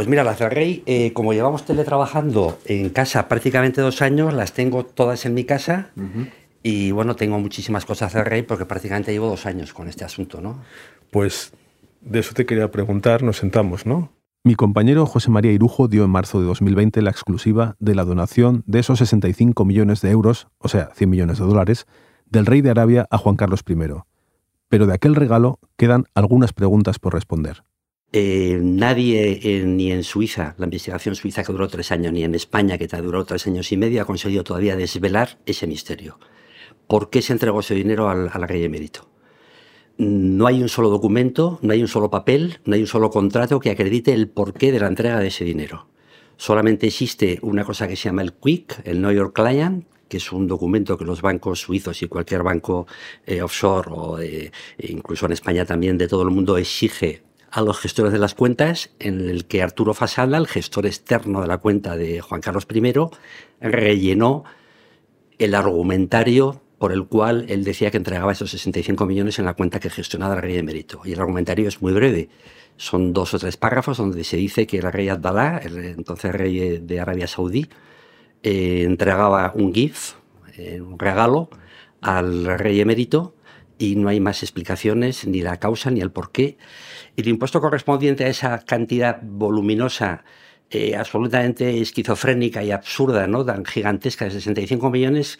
Pues 0.00 0.08
mira, 0.08 0.24
las 0.24 0.38
del 0.38 0.50
Rey, 0.50 0.82
eh, 0.86 1.12
como 1.12 1.34
llevamos 1.34 1.66
teletrabajando 1.66 2.58
en 2.64 2.88
casa 2.88 3.28
prácticamente 3.28 3.82
dos 3.82 4.00
años, 4.00 4.32
las 4.32 4.54
tengo 4.54 4.86
todas 4.86 5.26
en 5.26 5.34
mi 5.34 5.44
casa. 5.44 5.90
Y 6.62 6.90
bueno, 6.90 7.16
tengo 7.16 7.38
muchísimas 7.38 7.84
cosas 7.84 8.14
del 8.14 8.24
Rey 8.24 8.40
porque 8.40 8.64
prácticamente 8.64 9.12
llevo 9.12 9.28
dos 9.28 9.44
años 9.44 9.74
con 9.74 9.88
este 9.88 10.06
asunto, 10.06 10.40
¿no? 10.40 10.58
Pues 11.10 11.52
de 12.00 12.18
eso 12.18 12.32
te 12.32 12.46
quería 12.46 12.70
preguntar, 12.70 13.22
nos 13.22 13.36
sentamos, 13.36 13.84
¿no? 13.84 14.10
Mi 14.42 14.54
compañero 14.54 15.04
José 15.04 15.30
María 15.30 15.52
Irujo 15.52 15.86
dio 15.86 16.04
en 16.04 16.10
marzo 16.10 16.40
de 16.40 16.46
2020 16.46 17.02
la 17.02 17.10
exclusiva 17.10 17.76
de 17.78 17.94
la 17.94 18.06
donación 18.06 18.62
de 18.64 18.78
esos 18.78 19.00
65 19.00 19.66
millones 19.66 20.00
de 20.00 20.12
euros, 20.12 20.48
o 20.56 20.68
sea, 20.68 20.88
100 20.94 21.10
millones 21.10 21.38
de 21.40 21.44
dólares, 21.44 21.86
del 22.24 22.46
rey 22.46 22.62
de 22.62 22.70
Arabia 22.70 23.06
a 23.10 23.18
Juan 23.18 23.36
Carlos 23.36 23.60
I. 23.68 23.76
Pero 24.70 24.86
de 24.86 24.94
aquel 24.94 25.14
regalo 25.14 25.58
quedan 25.76 26.06
algunas 26.14 26.54
preguntas 26.54 26.98
por 26.98 27.12
responder. 27.12 27.64
Eh, 28.12 28.58
nadie, 28.60 29.62
ni 29.64 29.92
en 29.92 30.02
Suiza, 30.02 30.54
la 30.58 30.66
investigación 30.66 31.14
suiza 31.14 31.44
que 31.44 31.52
duró 31.52 31.68
tres 31.68 31.92
años, 31.92 32.12
ni 32.12 32.24
en 32.24 32.34
España, 32.34 32.76
que 32.76 32.88
duró 32.88 33.24
tres 33.24 33.46
años 33.46 33.70
y 33.70 33.76
medio, 33.76 34.02
ha 34.02 34.04
conseguido 34.04 34.42
todavía 34.42 34.76
desvelar 34.76 35.38
ese 35.46 35.66
misterio. 35.66 36.18
¿Por 36.88 37.08
qué 37.10 37.22
se 37.22 37.32
entregó 37.32 37.60
ese 37.60 37.74
dinero 37.74 38.08
al, 38.08 38.30
al 38.32 38.48
rey 38.48 38.64
emérito? 38.64 39.10
no 40.00 40.46
hay 40.46 40.62
un 40.62 40.70
solo 40.70 40.88
documento, 40.88 41.58
no 41.60 41.74
hay 41.74 41.82
un 41.82 41.88
solo 41.88 42.08
papel, 42.08 42.58
no 42.64 42.74
hay 42.74 42.80
un 42.80 42.86
solo 42.86 43.10
contrato 43.10 43.60
que 43.60 43.68
acredite 43.68 44.14
el 44.14 44.28
porqué 44.28 44.72
de 44.72 44.80
la 44.80 44.86
entrega 44.86 45.18
de 45.18 45.26
ese 45.26 45.44
dinero. 45.44 45.88
Solamente 46.38 46.86
existe 46.86 47.38
una 47.42 47.64
cosa 47.64 47.86
que 47.86 47.96
se 47.96 48.04
llama 48.04 48.22
el 48.22 48.32
QUIC, 48.32 48.80
el 48.84 48.96
Know 48.96 49.12
Your 49.12 49.34
Client, 49.34 49.84
que 50.08 50.16
es 50.16 50.32
un 50.32 50.46
documento 50.46 50.96
que 50.96 51.04
los 51.04 51.20
bancos 51.20 51.60
suizos 51.60 52.00
y 52.02 52.08
cualquier 52.08 52.42
banco 52.42 52.86
eh, 53.26 53.42
offshore 53.42 53.90
o 53.92 54.18
e 54.18 54.50
incluso 54.78 55.26
en 55.26 55.32
España 55.32 55.66
también 55.66 55.98
de 55.98 56.08
todo 56.08 56.22
el 56.22 56.30
mundo 56.30 56.56
exige 56.56 57.22
a 57.50 57.62
los 57.62 57.78
gestores 57.78 58.12
de 58.12 58.18
las 58.18 58.34
cuentas, 58.34 58.90
en 58.98 59.28
el 59.28 59.46
que 59.46 59.62
Arturo 59.62 59.94
Fasala, 59.94 60.38
el 60.38 60.46
gestor 60.46 60.86
externo 60.86 61.40
de 61.40 61.48
la 61.48 61.58
cuenta 61.58 61.96
de 61.96 62.20
Juan 62.20 62.40
Carlos 62.40 62.66
I, 62.72 62.92
rellenó 63.60 64.44
el 65.38 65.54
argumentario 65.54 66.60
por 66.78 66.92
el 66.92 67.06
cual 67.06 67.44
él 67.48 67.64
decía 67.64 67.90
que 67.90 67.96
entregaba 67.96 68.32
esos 68.32 68.50
65 68.52 69.04
millones 69.04 69.38
en 69.38 69.44
la 69.44 69.54
cuenta 69.54 69.80
que 69.80 69.90
gestionaba 69.90 70.34
el 70.36 70.42
rey 70.42 70.54
de 70.54 70.62
mérito. 70.62 71.02
Y 71.04 71.12
el 71.12 71.20
argumentario 71.20 71.68
es 71.68 71.82
muy 71.82 71.92
breve. 71.92 72.30
Son 72.76 73.12
dos 73.12 73.34
o 73.34 73.38
tres 73.38 73.56
párrafos 73.56 73.98
donde 73.98 74.24
se 74.24 74.36
dice 74.36 74.66
que 74.66 74.78
el 74.78 74.90
rey 74.90 75.08
Abdalá, 75.08 75.58
el 75.58 75.76
entonces 75.84 76.32
rey 76.32 76.78
de 76.78 77.00
Arabia 77.00 77.26
Saudí, 77.26 77.68
eh, 78.42 78.84
entregaba 78.86 79.52
un 79.54 79.74
GIF, 79.74 80.14
eh, 80.56 80.80
un 80.80 80.98
regalo, 80.98 81.50
al 82.00 82.58
rey 82.58 82.80
emérito 82.80 83.34
y 83.80 83.96
no 83.96 84.10
hay 84.10 84.20
más 84.20 84.42
explicaciones, 84.42 85.26
ni 85.26 85.40
la 85.40 85.58
causa, 85.58 85.90
ni 85.90 86.00
el 86.00 86.12
por 86.12 86.32
qué. 86.32 86.58
El 87.16 87.28
impuesto 87.28 87.62
correspondiente 87.62 88.24
a 88.24 88.28
esa 88.28 88.58
cantidad 88.58 89.20
voluminosa, 89.22 90.22
eh, 90.68 90.94
absolutamente 90.96 91.80
esquizofrénica 91.80 92.62
y 92.62 92.72
absurda, 92.72 93.26
¿no? 93.26 93.42
tan 93.42 93.64
gigantesca 93.64 94.26
de 94.26 94.32
65 94.32 94.90
millones, 94.90 95.38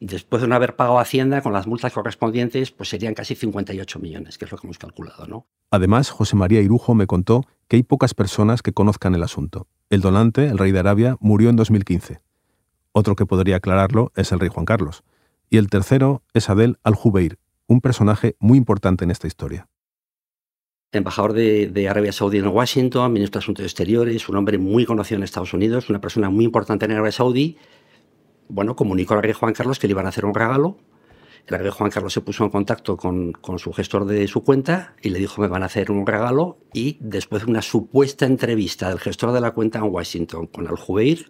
después 0.00 0.40
de 0.40 0.48
no 0.48 0.54
haber 0.54 0.76
pagado 0.76 0.98
Hacienda 0.98 1.42
con 1.42 1.52
las 1.52 1.66
multas 1.66 1.92
correspondientes, 1.92 2.70
pues 2.70 2.88
serían 2.88 3.12
casi 3.12 3.34
58 3.34 3.98
millones, 3.98 4.38
que 4.38 4.46
es 4.46 4.50
lo 4.50 4.56
que 4.56 4.66
hemos 4.66 4.78
calculado. 4.78 5.26
¿no? 5.26 5.46
Además, 5.70 6.08
José 6.08 6.36
María 6.36 6.62
Irujo 6.62 6.94
me 6.94 7.06
contó 7.06 7.44
que 7.68 7.76
hay 7.76 7.82
pocas 7.82 8.14
personas 8.14 8.62
que 8.62 8.72
conozcan 8.72 9.14
el 9.14 9.22
asunto. 9.22 9.66
El 9.90 10.00
donante, 10.00 10.46
el 10.46 10.56
rey 10.56 10.72
de 10.72 10.78
Arabia, 10.78 11.18
murió 11.20 11.50
en 11.50 11.56
2015. 11.56 12.22
Otro 12.92 13.14
que 13.14 13.26
podría 13.26 13.56
aclararlo 13.56 14.10
es 14.16 14.32
el 14.32 14.40
rey 14.40 14.48
Juan 14.48 14.64
Carlos. 14.64 15.04
Y 15.50 15.58
el 15.58 15.68
tercero 15.68 16.22
es 16.32 16.48
Adel 16.48 16.78
al-Jubeir, 16.82 17.38
un 17.68 17.80
personaje 17.80 18.36
muy 18.40 18.58
importante 18.58 19.04
en 19.04 19.12
esta 19.12 19.28
historia. 19.28 19.68
Embajador 20.90 21.34
de, 21.34 21.88
Arabia 21.88 22.12
Saudí 22.12 22.38
en 22.38 22.48
Washington, 22.48 23.12
ministro 23.12 23.38
de 23.38 23.44
Asuntos 23.44 23.64
Exteriores, 23.64 24.28
un 24.28 24.36
hombre 24.36 24.58
muy 24.58 24.86
conocido 24.86 25.18
en 25.18 25.22
Estados 25.22 25.52
Unidos, 25.52 25.90
una 25.90 26.00
persona 26.00 26.30
muy 26.30 26.46
importante 26.46 26.86
en 26.86 26.92
Arabia 26.92 27.12
Saudí 27.12 27.58
bueno, 28.48 28.74
comunicó 28.74 29.14
al 29.14 29.22
rey 29.22 29.32
Juan 29.32 29.52
Carlos 29.52 29.78
que 29.78 29.86
le 29.86 29.92
iban 29.92 30.06
a 30.06 30.08
hacer 30.08 30.24
un 30.24 30.34
regalo. 30.34 30.78
El 31.46 31.58
rey 31.58 31.70
Juan 31.70 31.90
Carlos 31.90 32.12
se 32.12 32.20
puso 32.20 32.44
en 32.44 32.50
contacto 32.50 32.96
con, 32.96 33.34
su 33.58 33.72
gestor 33.72 34.04
de 34.04 34.26
su 34.28 34.42
cuenta 34.42 34.94
y 35.02 35.10
le 35.10 35.18
dijo 35.18 35.40
me 35.40 35.48
van 35.48 35.62
a 35.62 35.66
hacer 35.66 35.90
un 35.90 36.06
regalo 36.06 36.58
y 36.74 36.98
después 37.00 37.44
de 37.44 37.50
una 37.50 37.62
supuesta 37.62 38.26
entrevista 38.26 38.88
del 38.88 38.98
gestor 38.98 39.32
de 39.32 39.40
la 39.40 39.52
cuenta 39.52 39.78
en 39.78 39.84
Washington 39.84 40.46
con 40.46 40.66
Al-Jubeir, 40.66 41.26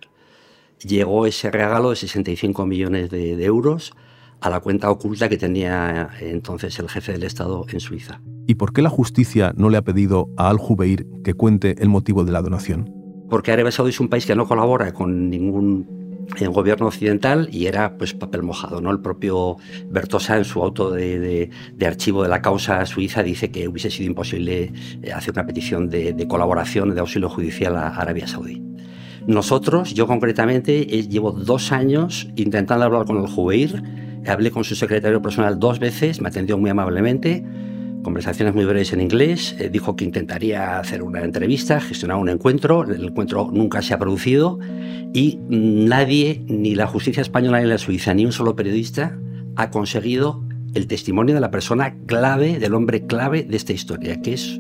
llegó 0.80 1.26
ese 1.26 1.50
regalo 1.50 1.90
de 1.90 1.96
65 1.96 2.66
millones 2.66 3.10
de, 3.10 3.44
euros 3.44 3.92
a 4.40 4.50
la 4.50 4.60
cuenta 4.60 4.90
oculta 4.90 5.28
que 5.28 5.36
tenía 5.36 6.10
entonces 6.20 6.78
el 6.78 6.88
jefe 6.88 7.12
del 7.12 7.24
Estado 7.24 7.64
en 7.70 7.80
Suiza. 7.80 8.20
¿Y 8.46 8.54
por 8.54 8.72
qué 8.72 8.82
la 8.82 8.90
justicia 8.90 9.52
no 9.56 9.68
le 9.68 9.76
ha 9.76 9.82
pedido 9.82 10.30
a 10.36 10.48
Al-Jubeir 10.48 11.06
que 11.22 11.34
cuente 11.34 11.76
el 11.82 11.88
motivo 11.88 12.24
de 12.24 12.32
la 12.32 12.42
donación? 12.42 12.92
Porque 13.28 13.52
Arabia 13.52 13.72
Saudí 13.72 13.90
es 13.90 14.00
un 14.00 14.08
país 14.08 14.24
que 14.24 14.34
no 14.34 14.46
colabora 14.46 14.92
con 14.92 15.28
ningún 15.28 15.98
en 16.38 16.52
gobierno 16.52 16.86
occidental 16.86 17.48
y 17.52 17.66
era 17.66 17.96
pues 17.96 18.14
papel 18.14 18.42
mojado. 18.42 18.80
¿no? 18.80 18.90
El 18.90 19.00
propio 19.00 19.56
Bertosa 19.90 20.36
en 20.36 20.44
su 20.44 20.62
auto 20.62 20.90
de, 20.90 21.50
archivo 21.84 22.22
de 22.22 22.28
la 22.28 22.42
causa 22.42 22.84
suiza 22.86 23.22
dice 23.22 23.50
que 23.50 23.68
hubiese 23.68 23.90
sido 23.90 24.08
imposible 24.08 24.72
eh, 25.02 25.12
hacer 25.12 25.32
una 25.34 25.46
petición 25.46 25.88
de, 25.88 26.26
colaboración, 26.28 26.94
de 26.94 27.00
auxilio 27.00 27.28
judicial 27.28 27.76
a 27.76 27.88
Arabia 27.88 28.26
Saudí. 28.26 28.62
Nosotros, 29.26 29.92
yo 29.92 30.06
concretamente, 30.06 30.84
llevo 30.84 31.32
dos 31.32 31.70
años 31.70 32.28
intentando 32.36 32.84
hablar 32.84 33.04
con 33.04 33.18
el 33.18 33.26
Jubeir. 33.26 33.82
Hablé 34.28 34.50
con 34.50 34.64
su 34.64 34.74
secretario 34.74 35.22
personal 35.22 35.58
dos 35.58 35.78
veces, 35.78 36.20
me 36.20 36.28
atendió 36.28 36.58
muy 36.58 36.70
amablemente 36.70 37.44
conversaciones 38.02 38.54
muy 38.54 38.64
breves 38.64 38.92
en 38.92 39.00
inglés, 39.00 39.54
eh, 39.58 39.68
dijo 39.70 39.96
que 39.96 40.04
intentaría 40.04 40.78
hacer 40.78 41.02
una 41.02 41.22
entrevista, 41.22 41.80
gestionar 41.80 42.16
un 42.16 42.28
encuentro, 42.28 42.84
el 42.84 43.04
encuentro 43.04 43.50
nunca 43.52 43.82
se 43.82 43.94
ha 43.94 43.98
producido 43.98 44.58
y 45.12 45.38
nadie, 45.48 46.42
ni 46.46 46.74
la 46.74 46.86
justicia 46.86 47.20
española 47.20 47.60
ni 47.60 47.66
la 47.66 47.78
suiza, 47.78 48.14
ni 48.14 48.24
un 48.24 48.32
solo 48.32 48.56
periodista 48.56 49.18
ha 49.56 49.70
conseguido 49.70 50.42
el 50.74 50.86
testimonio 50.86 51.34
de 51.34 51.40
la 51.40 51.50
persona 51.50 51.96
clave, 52.06 52.58
del 52.58 52.74
hombre 52.74 53.06
clave 53.06 53.42
de 53.42 53.56
esta 53.56 53.72
historia, 53.72 54.20
que 54.22 54.34
es 54.34 54.58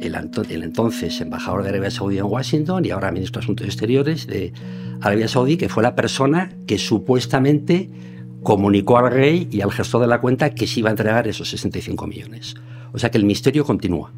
el, 0.00 0.14
el 0.50 0.62
entonces 0.62 1.20
embajador 1.20 1.62
de 1.62 1.68
Arabia 1.70 1.90
Saudí 1.90 2.18
en 2.18 2.24
Washington 2.24 2.84
y 2.84 2.90
ahora 2.90 3.12
ministro 3.12 3.40
de 3.40 3.44
Asuntos 3.44 3.66
Exteriores 3.66 4.26
de 4.26 4.52
Arabia 5.00 5.28
Saudí, 5.28 5.56
que 5.56 5.68
fue 5.68 5.82
la 5.82 5.94
persona 5.94 6.50
que 6.66 6.78
supuestamente 6.78 7.90
comunicó 8.42 8.98
al 8.98 9.10
rey 9.10 9.48
y 9.50 9.60
al 9.60 9.72
gestor 9.72 10.00
de 10.00 10.06
la 10.06 10.20
cuenta 10.20 10.54
que 10.54 10.66
se 10.66 10.80
iba 10.80 10.88
a 10.88 10.92
entregar 10.92 11.28
esos 11.28 11.50
65 11.50 12.06
millones. 12.06 12.54
O 12.92 12.98
sea 12.98 13.10
que 13.10 13.18
el 13.18 13.24
misterio 13.24 13.64
continúa. 13.64 14.12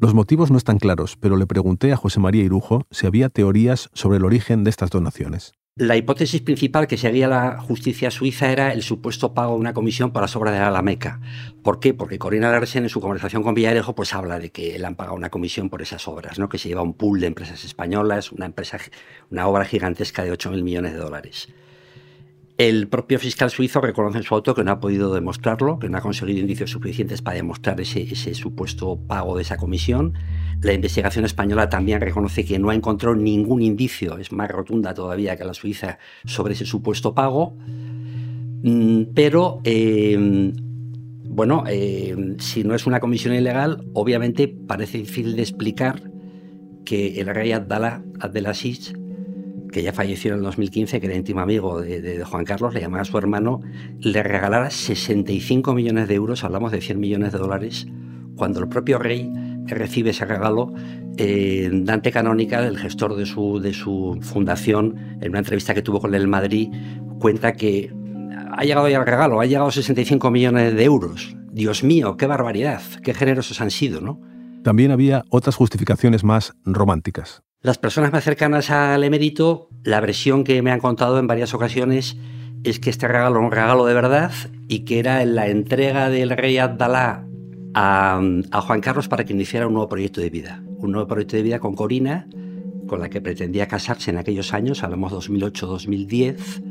Los 0.00 0.14
motivos 0.14 0.50
no 0.50 0.56
están 0.56 0.78
claros, 0.78 1.16
pero 1.20 1.36
le 1.36 1.46
pregunté 1.46 1.92
a 1.92 1.96
José 1.96 2.20
María 2.20 2.42
Irujo 2.42 2.86
si 2.90 3.06
había 3.06 3.28
teorías 3.28 3.90
sobre 3.92 4.16
el 4.16 4.24
origen 4.24 4.64
de 4.64 4.70
estas 4.70 4.90
donaciones. 4.90 5.52
La 5.76 5.96
hipótesis 5.96 6.42
principal 6.42 6.86
que 6.86 6.96
seguía 6.96 7.28
la 7.28 7.60
justicia 7.60 8.10
suiza 8.10 8.50
era 8.50 8.72
el 8.72 8.82
supuesto 8.82 9.34
pago 9.34 9.54
de 9.54 9.60
una 9.60 9.72
comisión 9.72 10.10
para 10.10 10.24
las 10.24 10.36
obras 10.36 10.52
de 10.52 10.60
la 10.60 10.68
Alameca. 10.68 11.20
¿Por 11.62 11.80
qué? 11.80 11.94
Porque 11.94 12.18
Corina 12.18 12.50
Larsen 12.50 12.82
en 12.82 12.88
su 12.88 13.00
conversación 13.00 13.42
con 13.42 13.54
Villarejo 13.54 13.94
pues 13.94 14.12
habla 14.12 14.38
de 14.38 14.50
que 14.50 14.78
le 14.78 14.86
han 14.86 14.96
pagado 14.96 15.16
una 15.16 15.30
comisión 15.30 15.70
por 15.70 15.80
esas 15.80 16.06
obras, 16.08 16.38
¿no? 16.38 16.48
que 16.48 16.58
se 16.58 16.68
lleva 16.68 16.82
un 16.82 16.94
pool 16.94 17.20
de 17.20 17.28
empresas 17.28 17.64
españolas, 17.64 18.32
una, 18.32 18.46
empresa, 18.46 18.78
una 19.30 19.46
obra 19.46 19.64
gigantesca 19.64 20.24
de 20.24 20.32
8.000 20.32 20.62
millones 20.62 20.92
de 20.92 20.98
dólares. 20.98 21.48
El 22.60 22.88
propio 22.88 23.18
fiscal 23.18 23.48
suizo 23.48 23.80
reconoce 23.80 24.18
en 24.18 24.22
su 24.22 24.34
auto 24.34 24.54
que 24.54 24.62
no 24.62 24.72
ha 24.72 24.80
podido 24.80 25.14
demostrarlo, 25.14 25.78
que 25.78 25.88
no 25.88 25.96
ha 25.96 26.02
conseguido 26.02 26.40
indicios 26.40 26.70
suficientes 26.70 27.22
para 27.22 27.36
demostrar 27.36 27.80
ese, 27.80 28.34
supuesto 28.34 29.00
pago 29.06 29.34
de 29.34 29.40
esa 29.40 29.56
comisión. 29.56 30.12
La 30.60 30.74
investigación 30.74 31.24
española 31.24 31.70
también 31.70 32.02
reconoce 32.02 32.44
que 32.44 32.58
no 32.58 32.68
ha 32.68 32.74
encontrado 32.74 33.16
ningún 33.16 33.62
indicio, 33.62 34.18
es 34.18 34.30
más 34.30 34.50
rotunda 34.50 34.92
todavía 34.92 35.38
que 35.38 35.46
la 35.46 35.54
suiza, 35.54 35.98
sobre 36.26 36.52
ese 36.52 36.66
supuesto 36.66 37.14
pago. 37.14 37.56
Mm, 38.62 39.04
pero, 39.14 39.62
em, 39.64 40.52
bueno, 41.30 41.64
em, 41.66 42.38
si 42.40 42.62
no 42.62 42.74
es 42.74 42.86
una 42.86 43.00
comisión 43.00 43.34
ilegal, 43.34 43.86
obviamente 43.94 44.48
parece 44.48 44.98
difícil 44.98 45.34
de 45.34 45.40
explicar 45.40 46.12
que 46.84 47.22
el 47.22 47.28
rey 47.28 47.52
Abdallah 47.52 48.02
Abdelaziz 48.20 48.92
que 49.70 49.82
ya 49.82 49.92
falleció 49.92 50.32
en 50.32 50.38
el 50.38 50.44
2015, 50.44 51.00
que 51.00 51.06
era 51.06 51.16
íntimo 51.16 51.40
amigo 51.40 51.80
de, 51.80 52.24
Juan 52.24 52.44
Carlos, 52.44 52.74
le 52.74 52.80
llamaba 52.80 53.02
a 53.02 53.04
su 53.04 53.16
hermano, 53.18 53.60
le 54.00 54.22
regalara 54.22 54.70
65 54.70 55.74
millones 55.74 56.08
de 56.08 56.14
euros, 56.14 56.44
hablamos 56.44 56.72
de 56.72 56.80
100 56.80 57.00
millones 57.00 57.32
de 57.32 57.38
dólares, 57.38 57.86
cuando 58.36 58.60
el 58.60 58.68
propio 58.68 58.98
rey 58.98 59.30
recibe 59.66 60.10
ese 60.10 60.24
regalo. 60.24 60.72
Dante 61.72 62.12
Canónica, 62.12 62.66
el 62.66 62.78
gestor 62.78 63.14
de 63.14 63.26
su, 63.26 63.60
de 63.60 63.74
su 63.74 64.18
fundación, 64.22 64.96
en 65.20 65.30
una 65.30 65.40
entrevista 65.40 65.74
que 65.74 65.82
tuvo 65.82 66.00
con 66.00 66.14
en 66.14 66.30
Madrid, 66.30 66.68
cuenta 67.18 67.52
que 67.52 67.92
ha 68.52 68.64
llegado 68.64 68.88
ya 68.88 68.98
el 68.98 69.06
regalo, 69.06 69.40
ha 69.40 69.46
llegado 69.46 69.70
65 69.70 70.30
millones 70.30 70.74
de 70.74 70.84
euros. 70.84 71.36
Dios 71.52 71.84
mío, 71.84 72.16
qué 72.16 72.26
barbaridad, 72.26 72.80
qué 73.02 73.12
generosos 73.12 73.60
han 73.60 73.70
sido, 73.70 74.00
¿no? 74.00 74.20
También 74.62 74.90
había 74.90 75.24
otras 75.30 75.56
justificaciones 75.56 76.24
más 76.24 76.54
románticas. 76.64 77.42
Las 77.62 77.76
personas 77.76 78.10
más 78.10 78.24
cercanas 78.24 78.70
al 78.70 79.04
emérito, 79.04 79.68
la 79.84 80.00
versión 80.00 80.44
que 80.44 80.62
me 80.62 80.70
han 80.70 80.80
contado 80.80 81.18
en 81.18 81.26
varias 81.26 81.52
ocasiones 81.52 82.16
es 82.64 82.80
que 82.80 82.88
este 82.88 83.06
regalo 83.06 83.36
era 83.36 83.46
un 83.46 83.52
regalo 83.52 83.84
de 83.84 83.92
verdad 83.92 84.32
y 84.66 84.86
que 84.86 84.98
era 84.98 85.22
la 85.26 85.46
entrega 85.46 86.08
del 86.08 86.30
rey 86.30 86.56
Abdalá 86.56 87.26
a, 87.74 88.18
Juan 88.62 88.80
Carlos 88.80 89.08
para 89.08 89.26
que 89.26 89.34
iniciara 89.34 89.66
un 89.66 89.74
nuevo 89.74 89.90
proyecto 89.90 90.22
de 90.22 90.30
vida. 90.30 90.62
Un 90.78 90.92
nuevo 90.92 91.06
proyecto 91.06 91.36
de 91.36 91.42
vida 91.42 91.58
con 91.58 91.74
Corina, 91.74 92.26
con 92.86 92.98
la 92.98 93.10
que 93.10 93.20
pretendía 93.20 93.68
casarse 93.68 94.10
en 94.10 94.16
aquellos 94.16 94.54
años, 94.54 94.82
hablamos 94.82 95.12
2008-2010. 95.12 96.62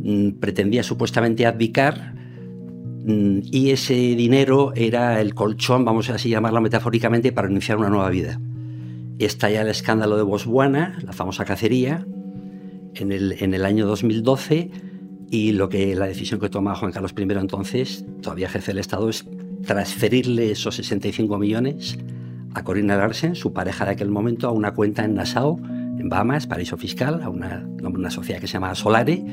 Mm, 0.00 0.40
pretendía 0.40 0.82
supuestamente 0.82 1.46
abdicar 1.46 2.14
mm, 3.04 3.42
y 3.44 3.70
ese 3.70 3.94
dinero 3.94 4.72
era 4.74 5.20
el 5.20 5.34
colchón, 5.36 5.84
vamos 5.84 6.10
a 6.10 6.16
así 6.16 6.30
llamarlo 6.30 6.60
metafóricamente, 6.60 7.30
para 7.30 7.48
iniciar 7.48 7.78
una 7.78 7.90
nueva 7.90 8.10
vida. 8.10 8.40
Estalla 9.26 9.62
el 9.62 9.68
escándalo 9.68 10.16
de 10.16 10.22
Botswana, 10.22 10.98
la 11.02 11.12
famosa 11.12 11.44
cacería, 11.44 12.06
en 12.94 13.12
el, 13.12 13.64
año 13.64 13.86
2012 13.86 14.70
y 15.30 15.52
lo 15.52 15.68
que 15.68 15.94
la 15.94 16.06
decisión 16.06 16.40
que 16.40 16.48
toma 16.48 16.74
Juan 16.74 16.92
Carlos 16.92 17.14
I 17.16 17.22
entonces, 17.22 18.04
todavía 18.22 18.48
jefe 18.48 18.72
del 18.72 18.78
Estado, 18.78 19.08
es 19.08 19.26
transferirle 19.64 20.50
esos 20.50 20.76
65 20.76 21.38
millones 21.38 21.98
a 22.54 22.64
Corina 22.64 22.96
Larsen, 22.96 23.34
su 23.34 23.52
pareja 23.52 23.84
de 23.84 23.92
aquel 23.92 24.10
momento, 24.10 24.48
a 24.48 24.52
una 24.52 24.72
cuenta 24.72 25.04
en 25.04 25.14
Nassau, 25.14 25.60
en 25.62 26.08
Bahamas, 26.08 26.46
paraíso 26.46 26.76
fiscal, 26.76 27.20
a 27.22 27.28
una, 27.28 27.68
una 27.82 28.10
sociedad 28.10 28.40
que 28.40 28.46
se 28.46 28.54
llama 28.54 28.74
Solare, 28.74 29.24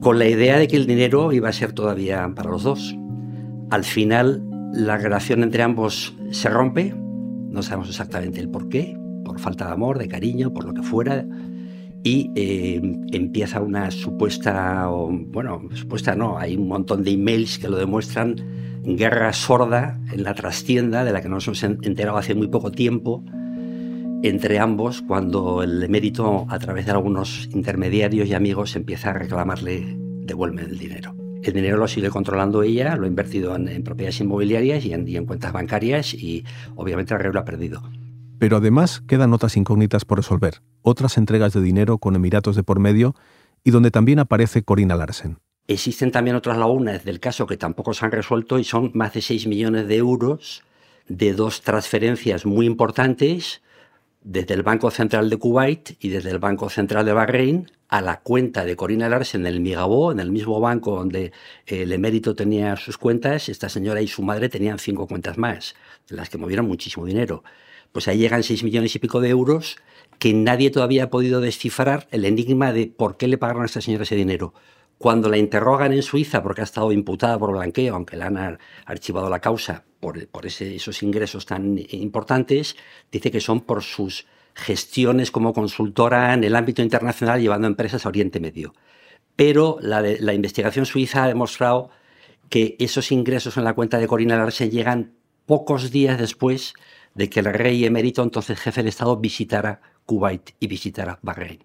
con 0.00 0.18
la 0.18 0.28
idea 0.28 0.58
de 0.58 0.68
que 0.68 0.76
el 0.76 0.86
dinero 0.86 1.32
iba 1.32 1.48
a 1.48 1.52
ser 1.52 1.72
todavía 1.72 2.30
para 2.34 2.50
los 2.50 2.62
dos. 2.62 2.96
Al 3.70 3.84
final, 3.84 4.42
la 4.72 4.98
relación 4.98 5.42
entre 5.42 5.62
ambos 5.62 6.14
se 6.30 6.48
rompe, 6.48 6.94
no 7.56 7.62
sabemos 7.62 7.88
exactamente 7.88 8.38
el 8.38 8.48
por 8.48 8.68
qué, 8.68 8.96
por 9.24 9.40
falta 9.40 9.66
de 9.66 9.72
amor, 9.72 9.98
de 9.98 10.06
cariño, 10.06 10.52
por 10.52 10.64
lo 10.64 10.74
que 10.74 10.82
fuera, 10.82 11.26
y 12.04 12.30
eh, 12.36 12.80
empieza 13.10 13.60
una 13.60 13.90
supuesta, 13.90 14.88
bueno, 14.88 15.62
supuesta 15.74 16.14
no, 16.14 16.38
hay 16.38 16.54
un 16.54 16.68
montón 16.68 17.02
de 17.02 17.12
emails 17.12 17.58
que 17.58 17.68
lo 17.68 17.78
demuestran, 17.78 18.36
guerra 18.84 19.32
sorda 19.32 19.98
en 20.12 20.22
la 20.22 20.34
trastienda 20.34 21.04
de 21.04 21.12
la 21.12 21.20
que 21.20 21.28
nos 21.28 21.46
hemos 21.48 21.64
enterado 21.64 22.18
hace 22.18 22.34
muy 22.36 22.46
poco 22.46 22.70
tiempo 22.70 23.24
entre 24.22 24.58
ambos 24.58 25.02
cuando 25.02 25.62
el 25.62 25.82
emérito 25.82 26.46
a 26.48 26.58
través 26.58 26.86
de 26.86 26.92
algunos 26.92 27.48
intermediarios 27.52 28.28
y 28.28 28.34
amigos 28.34 28.76
empieza 28.76 29.10
a 29.10 29.14
reclamarle 29.14 29.96
devuelve 29.98 30.62
el 30.62 30.78
dinero. 30.78 31.25
El 31.46 31.52
dinero 31.52 31.76
lo 31.76 31.86
sigue 31.86 32.10
controlando 32.10 32.62
ella, 32.64 32.96
lo 32.96 33.04
ha 33.04 33.08
invertido 33.08 33.54
en, 33.54 33.82
propiedades 33.84 34.20
inmobiliarias 34.20 34.84
y 34.84 34.92
en, 34.92 35.06
y 35.06 35.16
en, 35.16 35.26
cuentas 35.26 35.52
bancarias 35.52 36.12
y 36.12 36.44
obviamente 36.74 37.14
el 37.14 37.20
rey 37.20 37.32
lo 37.32 37.38
ha 37.38 37.44
perdido. 37.44 37.82
Pero 38.38 38.56
además 38.56 39.02
quedan 39.06 39.32
otras 39.32 39.56
incógnitas 39.56 40.04
por 40.04 40.18
resolver, 40.18 40.60
otras 40.82 41.16
entregas 41.16 41.52
de 41.52 41.62
dinero 41.62 41.98
con 41.98 42.16
Emiratos 42.16 42.56
de 42.56 42.62
por 42.62 42.80
medio 42.80 43.14
y 43.62 43.70
donde 43.70 43.90
también 43.90 44.18
aparece 44.18 44.62
Corina 44.62 44.96
Larsen. 44.96 45.38
Existen 45.68 46.12
también 46.12 46.36
otras 46.36 46.58
lagunas 46.58 47.04
del 47.04 47.20
caso 47.20 47.46
que 47.46 47.56
tampoco 47.56 47.94
se 47.94 48.04
han 48.04 48.12
resuelto 48.12 48.58
y 48.58 48.64
son 48.64 48.90
más 48.94 49.14
de 49.14 49.22
6 49.22 49.46
millones 49.46 49.88
de 49.88 49.96
euros 49.96 50.62
de 51.08 51.32
dos 51.32 51.62
transferencias 51.62 52.44
muy 52.44 52.66
importantes 52.66 53.62
desde 54.22 54.54
el 54.54 54.62
Banco 54.62 54.90
Central 54.90 55.30
de 55.30 55.36
Kuwait 55.36 55.96
y 56.00 56.08
desde 56.08 56.30
el 56.30 56.38
Banco 56.38 56.68
Central 56.68 57.06
de 57.06 57.12
Bahrein 57.12 57.70
a 57.88 58.00
la 58.00 58.20
cuenta 58.20 58.64
de 58.64 58.76
Corina 58.76 59.08
Larsen 59.08 59.42
en 59.42 59.46
el 59.46 59.60
Migabó, 59.60 60.12
en 60.12 60.20
el 60.20 60.32
mismo 60.32 60.60
banco 60.60 60.96
donde 60.96 61.32
el 61.66 61.92
emérito 61.92 62.34
tenía 62.34 62.76
sus 62.76 62.98
cuentas, 62.98 63.48
esta 63.48 63.68
señora 63.68 64.02
y 64.02 64.08
su 64.08 64.22
madre 64.22 64.48
tenían 64.48 64.78
cinco 64.78 65.06
cuentas 65.06 65.38
más, 65.38 65.74
de 66.08 66.16
las 66.16 66.28
que 66.28 66.38
movieron 66.38 66.66
muchísimo 66.66 67.06
dinero 67.06 67.42
pues 67.96 68.08
ahí 68.08 68.18
llegan 68.18 68.42
6 68.42 68.62
millones 68.62 68.94
y 68.94 68.98
pico 68.98 69.22
de 69.22 69.30
euros 69.30 69.78
que 70.18 70.34
nadie 70.34 70.70
todavía 70.70 71.04
ha 71.04 71.10
podido 71.10 71.40
descifrar 71.40 72.06
el 72.10 72.26
enigma 72.26 72.70
de 72.74 72.88
por 72.88 73.16
qué 73.16 73.26
le 73.26 73.38
pagaron 73.38 73.62
a 73.62 73.64
esta 73.64 73.80
señora 73.80 74.04
ese 74.04 74.16
dinero. 74.16 74.52
Cuando 74.98 75.30
la 75.30 75.38
interrogan 75.38 75.94
en 75.94 76.02
Suiza, 76.02 76.42
porque 76.42 76.60
ha 76.60 76.64
estado 76.64 76.92
imputada 76.92 77.38
por 77.38 77.52
blanqueo, 77.52 77.94
aunque 77.94 78.18
le 78.18 78.24
han 78.24 78.58
archivado 78.84 79.30
la 79.30 79.40
causa 79.40 79.84
por, 79.98 80.26
por 80.28 80.44
esos 80.44 81.02
ingresos 81.02 81.46
tan 81.46 81.78
importantes, 81.90 82.76
dice 83.10 83.30
que 83.30 83.40
son 83.40 83.62
por 83.62 83.82
sus 83.82 84.26
gestiones 84.56 85.30
como 85.30 85.52
consultora 85.52 86.32
en 86.32 86.42
el 86.42 86.56
ámbito 86.56 86.82
internacional 86.82 87.40
llevando 87.40 87.66
empresas 87.66 88.04
a 88.04 88.08
Oriente 88.08 88.40
Medio. 88.40 88.74
Pero 89.36 89.76
la, 89.82 90.32
investigación 90.32 90.86
suiza 90.86 91.24
ha 91.24 91.28
demostrado 91.28 91.90
que 92.48 92.74
esos 92.78 93.12
ingresos 93.12 93.58
en 93.58 93.64
la 93.64 93.74
cuenta 93.74 93.98
de 93.98 94.08
Corina 94.08 94.36
Larsen 94.36 94.70
llegan 94.70 95.12
pocos 95.44 95.90
días 95.90 96.18
después 96.18 96.72
de 97.14 97.28
que 97.28 97.40
el 97.40 97.46
rey 97.46 97.84
emérito, 97.84 98.22
entonces 98.22 98.58
jefe 98.58 98.80
del 98.80 98.88
Estado, 98.88 99.18
visitara 99.18 99.82
Kuwait 100.06 100.52
y 100.58 100.66
visitara 100.68 101.18
Bahrein. 101.22 101.62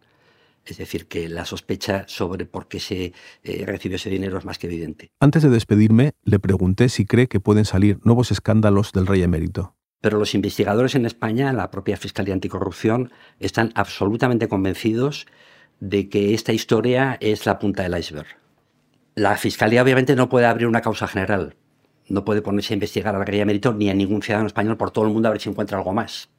Es 0.66 0.78
decir, 0.78 1.08
que 1.08 1.30
la 1.30 1.46
sospecha 1.46 2.04
sobre 2.08 2.46
por 2.46 2.68
qué 2.68 2.80
se 2.80 3.14
eh, 3.44 3.66
recibió 3.66 3.96
ese 3.96 4.10
dinero 4.10 4.38
es 4.38 4.46
más 4.46 4.60
que 4.60 4.68
evidente. 4.68 5.12
Antes 5.20 5.44
de 5.44 5.50
despedirme, 5.50 6.12
le 6.24 6.40
pregunté 6.40 6.90
si 6.90 7.06
cree 7.06 7.28
que 7.28 7.40
pueden 7.40 7.66
salir 7.66 8.00
nuevos 8.04 8.32
escándalos 8.32 8.92
del 8.92 9.08
rey 9.08 9.24
emérito. 9.24 9.76
Pero 10.02 10.18
los 10.18 10.34
investigadores 10.34 10.96
en 10.96 11.06
España, 11.06 11.54
la 11.54 11.70
propia 11.70 11.96
Fiscalía 11.96 12.34
Anticorrupción, 12.34 13.12
están 13.40 13.72
absolutamente 13.76 14.48
convencidos 14.48 15.28
de 15.80 16.10
que 16.10 16.34
esta 16.34 16.54
historia 16.54 17.18
es 17.22 17.46
la 17.46 17.60
punta 17.60 17.84
del 17.84 17.98
iceberg. 17.98 18.28
La 19.16 19.38
Fiscalía 19.38 19.84
obviamente 19.84 20.16
no 20.16 20.28
puede 20.28 20.48
abrir 20.48 20.68
una 20.68 20.82
causa 20.82 21.08
general, 21.08 21.56
no 22.08 22.26
puede 22.26 22.42
ponerse 22.42 22.74
a 22.74 22.76
investigar 22.76 23.16
a 23.16 23.20
la 23.20 23.26
de 23.26 23.46
mérito 23.46 23.74
ni 23.74 23.90
a 23.90 23.94
ningún 23.94 24.22
ciudadano 24.22 24.48
español 24.48 24.78
por 24.78 24.92
todo 24.92 25.06
el 25.06 25.14
mundo 25.14 25.28
a 25.28 25.32
ver 25.32 25.42
si 25.42 25.50
encuentra 25.50 25.78
algo 25.78 25.94
más. 25.94 26.30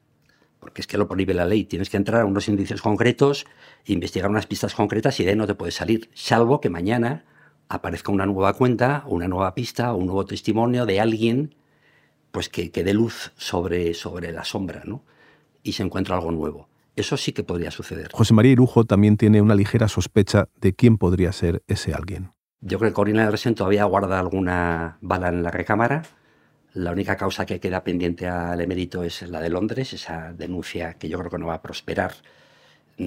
Porque 0.59 0.81
es 0.81 0.87
que 0.87 0.99
lo 0.99 1.09
prohíbe 1.09 1.35
la 1.35 1.45
ley. 1.45 1.65
Tienes 1.65 1.91
que 1.91 1.97
entrar 1.97 2.21
a 2.21 2.25
unos 2.25 2.49
indicios 2.49 2.83
concretos, 2.83 3.47
investigar 3.85 4.31
unas 4.31 4.47
pistas 4.47 4.75
concretas 4.75 5.19
y 5.19 5.25
de 5.25 5.31
ahí 5.31 5.37
no 5.37 5.47
te 5.47 5.55
puedes 5.55 5.75
salir. 5.75 6.11
Salvo 6.15 6.61
que 6.61 6.71
mañana 6.71 7.25
aparezca 7.69 8.13
una 8.13 8.27
nueva 8.27 8.53
cuenta, 8.53 9.05
una 9.07 9.27
nueva 9.29 9.55
pista, 9.55 9.93
un 9.95 10.07
nuevo 10.07 10.25
testimonio 10.25 10.87
de 10.87 11.01
alguien 11.01 11.55
pues 12.33 12.49
que, 12.49 12.71
que 12.71 12.83
dé 12.83 12.95
luz 12.95 13.33
sobre, 13.37 13.95
sobre 13.95 14.33
la 14.33 14.45
sombra, 14.45 14.83
¿no? 14.85 15.05
Y 15.63 15.73
se 15.73 15.83
encuentra 15.85 16.17
algo 16.17 16.33
nuevo. 16.33 16.69
Eso 16.97 17.17
sí 17.17 17.33
que 17.33 17.43
podría 17.43 17.71
suceder. 17.71 18.11
José 18.13 18.35
María 18.35 18.53
Irujo 18.53 18.85
también 18.85 19.17
tiene 19.17 19.41
una 19.41 19.55
ligera 19.55 19.89
sospecha 19.89 20.49
de 20.61 20.75
quién 20.75 20.99
podría 20.99 21.33
ser 21.33 21.63
ese 21.69 21.95
alguien. 21.95 22.33
Yo 22.61 22.79
creo 22.79 22.91
que 22.91 22.95
Corina 22.95 23.23
del 23.23 23.33
Resen 23.33 23.55
todavía 23.55 23.85
guarda 23.85 24.21
alguna 24.21 24.99
bala 25.01 25.29
en 25.29 25.43
la 25.43 25.51
recámara. 25.51 26.03
La 26.75 26.93
única 26.93 27.17
causa 27.17 27.45
que 27.45 27.61
queda 27.61 27.83
pendiente 27.83 28.27
al 28.27 28.61
emérito 28.61 29.03
es 29.05 29.23
la 29.23 29.41
de 29.41 29.51
Londres, 29.51 29.93
esa 29.93 30.33
denuncia 30.33 30.95
que 30.95 31.09
yo 31.09 31.19
creo 31.19 31.31
que 31.31 31.39
no 31.39 31.47
va 31.47 31.55
a 31.55 31.63
prosperar 31.63 32.15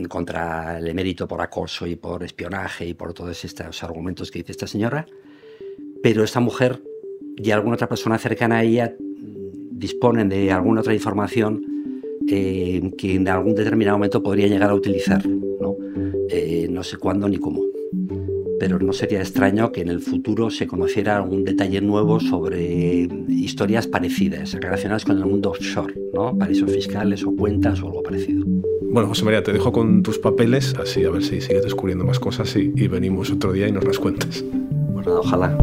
contra 0.09 0.77
el 0.77 0.87
emérito 0.87 1.27
por 1.27 1.41
acoso 1.41 1.87
y 1.87 1.95
por 1.95 2.23
espionaje 2.23 2.85
y 2.85 2.93
por 2.93 3.13
todos 3.13 3.45
estos 3.45 3.83
argumentos 3.83 4.29
que 4.29 4.39
dice 4.39 4.51
esta 4.51 4.67
señora. 4.67 5.05
Pero 6.03 6.23
esta 6.23 6.39
mujer 6.39 6.81
y 7.37 7.51
alguna 7.51 7.75
otra 7.75 7.87
persona 7.87 8.17
cercana 8.17 8.57
a 8.57 8.63
ella 8.63 8.93
disponen 9.75 10.29
de 10.29 10.51
alguna 10.51 10.81
otra 10.81 10.93
información 10.93 11.63
eh, 12.27 12.91
que 12.97 13.15
en 13.15 13.27
algún 13.27 13.55
determinado 13.55 13.97
momento 13.97 14.23
podría 14.23 14.47
llegar 14.47 14.69
a 14.69 14.75
utilizar. 14.75 15.25
No, 15.27 15.77
eh, 16.29 16.67
no 16.69 16.83
sé 16.83 16.97
cuándo 16.97 17.27
ni 17.29 17.37
cómo 17.37 17.61
pero 18.59 18.79
no 18.79 18.93
sería 18.93 19.19
extraño 19.19 19.71
que 19.71 19.81
en 19.81 19.89
el 19.89 20.01
futuro 20.01 20.49
se 20.49 20.67
conociera 20.67 21.17
algún 21.17 21.43
detalle 21.43 21.81
nuevo 21.81 22.19
sobre 22.19 23.07
historias 23.29 23.87
parecidas, 23.87 24.53
relacionadas 24.53 25.05
con 25.05 25.17
el 25.17 25.25
mundo 25.25 25.51
offshore, 25.51 25.93
¿no? 26.13 26.37
paraísos 26.37 26.71
fiscales 26.71 27.23
o 27.23 27.35
cuentas 27.35 27.81
o 27.81 27.87
algo 27.87 28.03
parecido. 28.03 28.45
Bueno, 28.81 29.09
José 29.09 29.25
María, 29.25 29.43
te 29.43 29.51
dejo 29.51 29.71
con 29.71 30.03
tus 30.03 30.19
papeles, 30.19 30.73
así 30.81 31.03
a 31.03 31.09
ver 31.09 31.23
si 31.23 31.41
sigues 31.41 31.63
descubriendo 31.63 32.05
más 32.05 32.19
cosas 32.19 32.55
y, 32.55 32.71
y 32.75 32.87
venimos 32.87 33.29
otro 33.31 33.51
día 33.51 33.67
y 33.67 33.71
nos 33.71 33.83
las 33.83 33.99
cuentas. 33.99 34.43
Nada, 34.95 35.19
ojalá. 35.19 35.57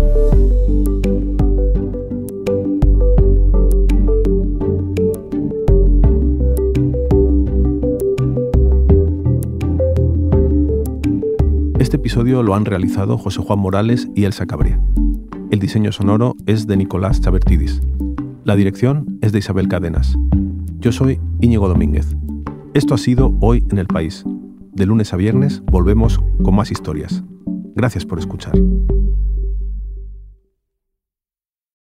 Episodio 12.02 12.42
lo 12.42 12.56
han 12.56 12.64
realizado 12.64 13.16
José 13.16 13.40
Juan 13.40 13.60
Morales 13.60 14.08
y 14.16 14.24
Elsa 14.24 14.44
Cabría. 14.44 14.80
El 15.52 15.60
diseño 15.60 15.92
sonoro 15.92 16.34
es 16.46 16.66
de 16.66 16.76
Nicolás 16.76 17.20
Chabertidis. 17.20 17.80
La 18.42 18.56
dirección 18.56 19.20
es 19.20 19.30
de 19.30 19.38
Isabel 19.38 19.68
Cadenas. 19.68 20.18
Yo 20.80 20.90
soy 20.90 21.20
Íñigo 21.40 21.68
Domínguez. 21.68 22.16
Esto 22.74 22.94
ha 22.94 22.98
sido 22.98 23.32
Hoy 23.38 23.64
en 23.70 23.78
el 23.78 23.86
País. 23.86 24.24
De 24.72 24.84
lunes 24.84 25.12
a 25.12 25.16
viernes 25.16 25.62
volvemos 25.64 26.20
con 26.42 26.56
más 26.56 26.72
historias. 26.72 27.22
Gracias 27.76 28.04
por 28.04 28.18
escuchar. 28.18 28.54